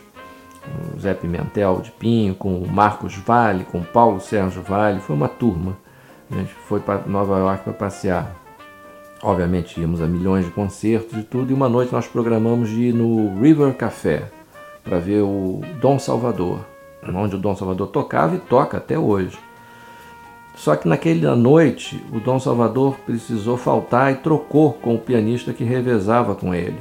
com 0.64 0.96
o 0.96 1.00
Zé 1.00 1.14
Pimentel 1.14 1.80
de 1.80 1.92
Pinho, 1.92 2.34
com 2.34 2.58
o 2.58 2.66
Marcos 2.66 3.14
Vale, 3.18 3.62
com 3.62 3.78
o 3.78 3.84
Paulo 3.84 4.18
Sérgio 4.20 4.62
Vale, 4.62 4.98
foi 4.98 5.14
uma 5.14 5.28
turma. 5.28 5.76
A 6.28 6.34
gente 6.34 6.52
foi 6.52 6.80
para 6.80 7.06
Nova 7.06 7.38
York 7.38 7.62
para 7.62 7.72
passear. 7.72 8.34
Obviamente 9.22 9.80
íamos 9.80 10.02
a 10.02 10.08
milhões 10.08 10.44
de 10.44 10.50
concertos 10.50 11.16
e 11.16 11.22
tudo, 11.22 11.52
e 11.52 11.54
uma 11.54 11.68
noite 11.68 11.92
nós 11.92 12.08
programamos 12.08 12.70
de 12.70 12.86
ir 12.86 12.92
no 12.92 13.40
River 13.40 13.74
Café 13.74 14.28
para 14.82 14.98
ver 14.98 15.22
o 15.22 15.60
Dom 15.80 16.00
Salvador, 16.00 16.66
onde 17.14 17.36
o 17.36 17.38
Dom 17.38 17.54
Salvador 17.54 17.86
tocava 17.86 18.34
e 18.34 18.38
toca 18.40 18.78
até 18.78 18.98
hoje. 18.98 19.38
Só 20.58 20.74
que 20.74 20.88
naquela 20.88 21.36
noite 21.36 22.04
o 22.12 22.18
Dom 22.18 22.40
Salvador 22.40 22.96
precisou 23.06 23.56
faltar 23.56 24.12
e 24.12 24.16
trocou 24.16 24.72
com 24.72 24.96
o 24.96 24.98
pianista 24.98 25.52
que 25.52 25.62
revezava 25.62 26.34
com 26.34 26.52
ele, 26.52 26.78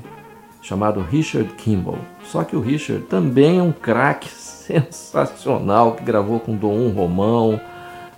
chamado 0.63 0.99
Richard 0.99 1.53
Kimball. 1.53 1.99
Só 2.23 2.43
que 2.43 2.55
o 2.55 2.59
Richard 2.59 3.05
também 3.05 3.59
é 3.59 3.61
um 3.61 3.71
craque 3.71 4.29
sensacional 4.33 5.91
que 5.91 6.03
gravou 6.03 6.39
com 6.39 6.55
Dom 6.55 6.89
Romão, 6.89 7.61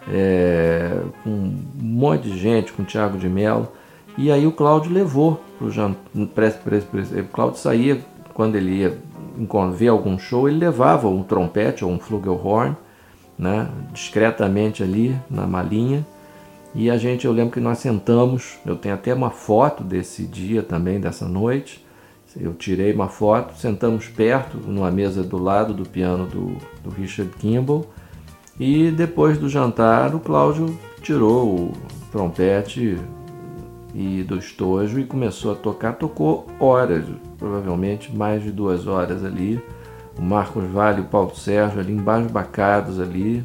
é, 0.09 1.01
com 1.25 1.29
um 1.29 1.59
monte 1.75 2.29
de 2.29 2.39
gente, 2.39 2.71
com 2.71 2.85
Tiago 2.85 3.17
de 3.17 3.27
Mello. 3.27 3.67
E 4.17 4.31
aí 4.31 4.47
o 4.47 4.53
Cláudio 4.53 4.93
levou 4.93 5.41
para 5.57 5.67
o 5.67 5.71
jantar. 5.71 5.99
O 6.15 7.27
Cláudio 7.33 7.59
saía, 7.59 7.99
quando 8.33 8.55
ele 8.55 8.77
ia 8.77 8.97
ver 9.73 9.89
algum 9.89 10.17
show, 10.17 10.47
ele 10.47 10.57
levava 10.57 11.09
um 11.09 11.21
trompete 11.21 11.83
ou 11.83 11.91
um 11.91 11.99
flugelhorn 11.99 12.77
né, 13.39 13.69
discretamente 13.93 14.83
ali 14.83 15.15
na 15.29 15.47
malinha. 15.47 16.05
E 16.75 16.91
a 16.91 16.97
gente, 16.97 17.25
eu 17.25 17.31
lembro 17.31 17.53
que 17.53 17.59
nós 17.61 17.79
sentamos, 17.79 18.59
eu 18.65 18.75
tenho 18.75 18.93
até 18.93 19.13
uma 19.13 19.31
foto 19.31 19.81
desse 19.83 20.23
dia 20.23 20.61
também, 20.61 20.99
dessa 20.99 21.27
noite. 21.27 21.83
Eu 22.39 22.53
tirei 22.53 22.93
uma 22.93 23.07
foto, 23.07 23.57
sentamos 23.57 24.07
perto, 24.07 24.57
numa 24.57 24.91
mesa 24.91 25.23
do 25.23 25.41
lado 25.41 25.73
do 25.73 25.87
piano 25.87 26.27
do, 26.27 26.57
do 26.83 26.89
Richard 26.91 27.31
Kimball. 27.39 27.89
E 28.59 28.91
depois 28.91 29.37
do 29.37 29.49
jantar, 29.49 30.13
o 30.13 30.19
Cláudio 30.19 30.77
tirou 31.01 31.55
o 31.55 31.73
trompete 32.11 32.97
e 33.95 34.21
do 34.21 34.37
estojo 34.37 34.99
e 34.99 35.05
começou 35.05 35.53
a 35.53 35.55
tocar. 35.55 35.93
Tocou 35.93 36.45
horas, 36.59 37.05
provavelmente 37.39 38.15
mais 38.15 38.43
de 38.43 38.51
duas 38.51 38.85
horas 38.85 39.23
ali 39.23 39.59
o 40.19 40.21
Marcos 40.21 40.65
Vale 40.65 40.99
o 40.99 41.05
Paulo 41.05 41.33
Sérgio 41.33 41.79
ali 41.79 41.93
embasbacados 41.93 42.99
ali, 42.99 43.43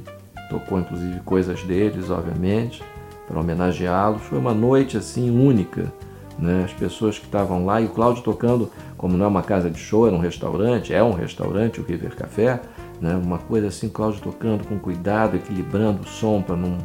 tocou 0.50 0.80
inclusive 0.80 1.20
coisas 1.20 1.62
deles, 1.62 2.10
obviamente, 2.10 2.82
para 3.28 3.38
homenageá-los. 3.38 4.22
Foi 4.22 4.38
uma 4.38 4.52
noite 4.52 4.96
assim 4.96 5.30
única, 5.30 5.92
né? 6.36 6.62
As 6.64 6.72
pessoas 6.72 7.16
que 7.16 7.26
estavam 7.26 7.64
lá 7.64 7.80
e 7.80 7.84
o 7.84 7.90
Cláudio 7.90 8.24
tocando, 8.24 8.70
como 8.98 9.16
não 9.16 9.24
é 9.24 9.28
uma 9.28 9.42
casa 9.42 9.70
de 9.70 9.78
show, 9.78 10.08
era 10.08 10.16
um 10.16 10.18
restaurante, 10.18 10.92
é 10.92 11.02
um 11.02 11.12
restaurante, 11.12 11.80
o 11.80 11.84
River 11.84 12.16
Café, 12.16 12.60
né? 13.00 13.14
Uma 13.14 13.38
coisa 13.38 13.68
assim, 13.68 13.88
Cláudio 13.88 14.20
tocando 14.20 14.66
com 14.66 14.76
cuidado, 14.76 15.36
equilibrando 15.36 16.02
o 16.02 16.06
som 16.06 16.42
para 16.42 16.56
não 16.56 16.78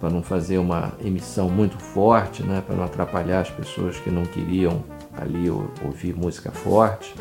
para 0.00 0.10
não 0.10 0.20
fazer 0.20 0.58
uma 0.58 0.92
emissão 1.00 1.48
muito 1.48 1.78
forte, 1.78 2.42
né? 2.42 2.60
Para 2.66 2.74
não 2.74 2.82
atrapalhar 2.82 3.40
as 3.40 3.50
pessoas 3.50 3.96
que 3.98 4.10
não 4.10 4.24
queriam 4.24 4.82
ali 5.16 5.48
ouvir 5.48 6.12
música 6.12 6.50
forte. 6.50 7.14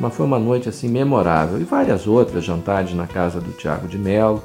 Mas 0.00 0.14
foi 0.14 0.24
uma 0.24 0.38
noite 0.38 0.68
assim 0.68 0.88
memorável. 0.88 1.60
E 1.60 1.64
várias 1.64 2.06
outras 2.06 2.42
jantares 2.42 2.94
na 2.94 3.06
casa 3.06 3.38
do 3.38 3.52
Tiago 3.52 3.86
de 3.86 3.98
Mello, 3.98 4.42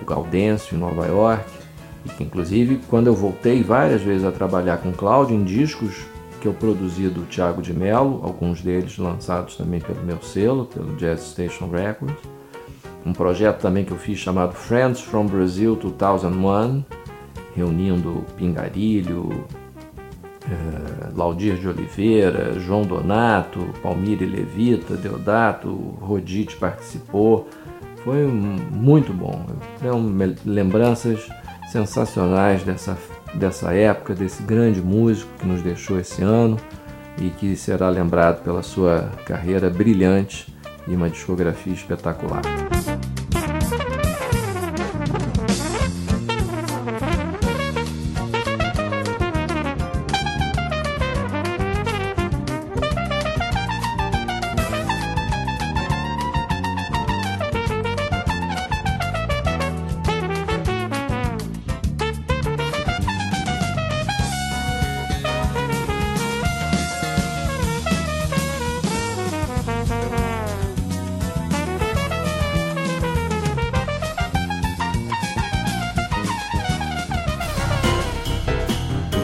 o 0.00 0.04
Gaudêncio 0.04 0.76
em 0.76 0.78
Nova 0.78 1.06
York. 1.06 1.44
E 2.04 2.10
que 2.10 2.22
inclusive 2.22 2.80
quando 2.88 3.06
eu 3.06 3.14
voltei 3.14 3.62
várias 3.62 4.02
vezes 4.02 4.26
a 4.26 4.30
trabalhar 4.30 4.76
com 4.76 4.92
Cláudio 4.92 5.34
em 5.34 5.42
discos 5.42 6.04
que 6.40 6.48
eu 6.48 6.52
produzi 6.52 7.08
do 7.08 7.24
Tiago 7.24 7.62
de 7.62 7.72
Mello, 7.72 8.20
alguns 8.24 8.60
deles 8.60 8.98
lançados 8.98 9.56
também 9.56 9.80
pelo 9.80 10.02
meu 10.02 10.20
selo, 10.20 10.66
pelo 10.66 10.94
Jazz 10.96 11.20
Station 11.20 11.68
Records. 11.70 12.16
Um 13.06 13.12
projeto 13.12 13.60
também 13.60 13.84
que 13.84 13.92
eu 13.92 13.96
fiz 13.96 14.18
chamado 14.18 14.52
Friends 14.52 15.00
from 15.00 15.26
Brazil 15.26 15.76
2001, 15.76 16.84
reunindo 17.54 18.24
Pingarilho, 18.36 19.44
Laudir 21.14 21.56
de 21.56 21.68
Oliveira, 21.68 22.58
João 22.58 22.82
Donato, 22.82 23.60
Palmira 23.82 24.24
e 24.24 24.26
Levita, 24.26 24.96
Deodato, 24.96 25.70
Rodite 26.00 26.56
participou. 26.56 27.48
Foi 28.04 28.26
muito 28.26 29.12
bom. 29.12 29.46
Tenho 29.80 30.36
lembranças 30.44 31.28
sensacionais 31.70 32.62
dessa, 32.64 32.98
dessa 33.34 33.72
época, 33.72 34.14
desse 34.14 34.42
grande 34.42 34.82
músico 34.82 35.30
que 35.38 35.46
nos 35.46 35.62
deixou 35.62 35.98
esse 35.98 36.22
ano 36.22 36.56
e 37.18 37.30
que 37.30 37.56
será 37.56 37.88
lembrado 37.88 38.42
pela 38.42 38.62
sua 38.62 39.10
carreira 39.24 39.70
brilhante 39.70 40.52
e 40.88 40.94
uma 40.94 41.08
discografia 41.08 41.72
espetacular. 41.72 42.42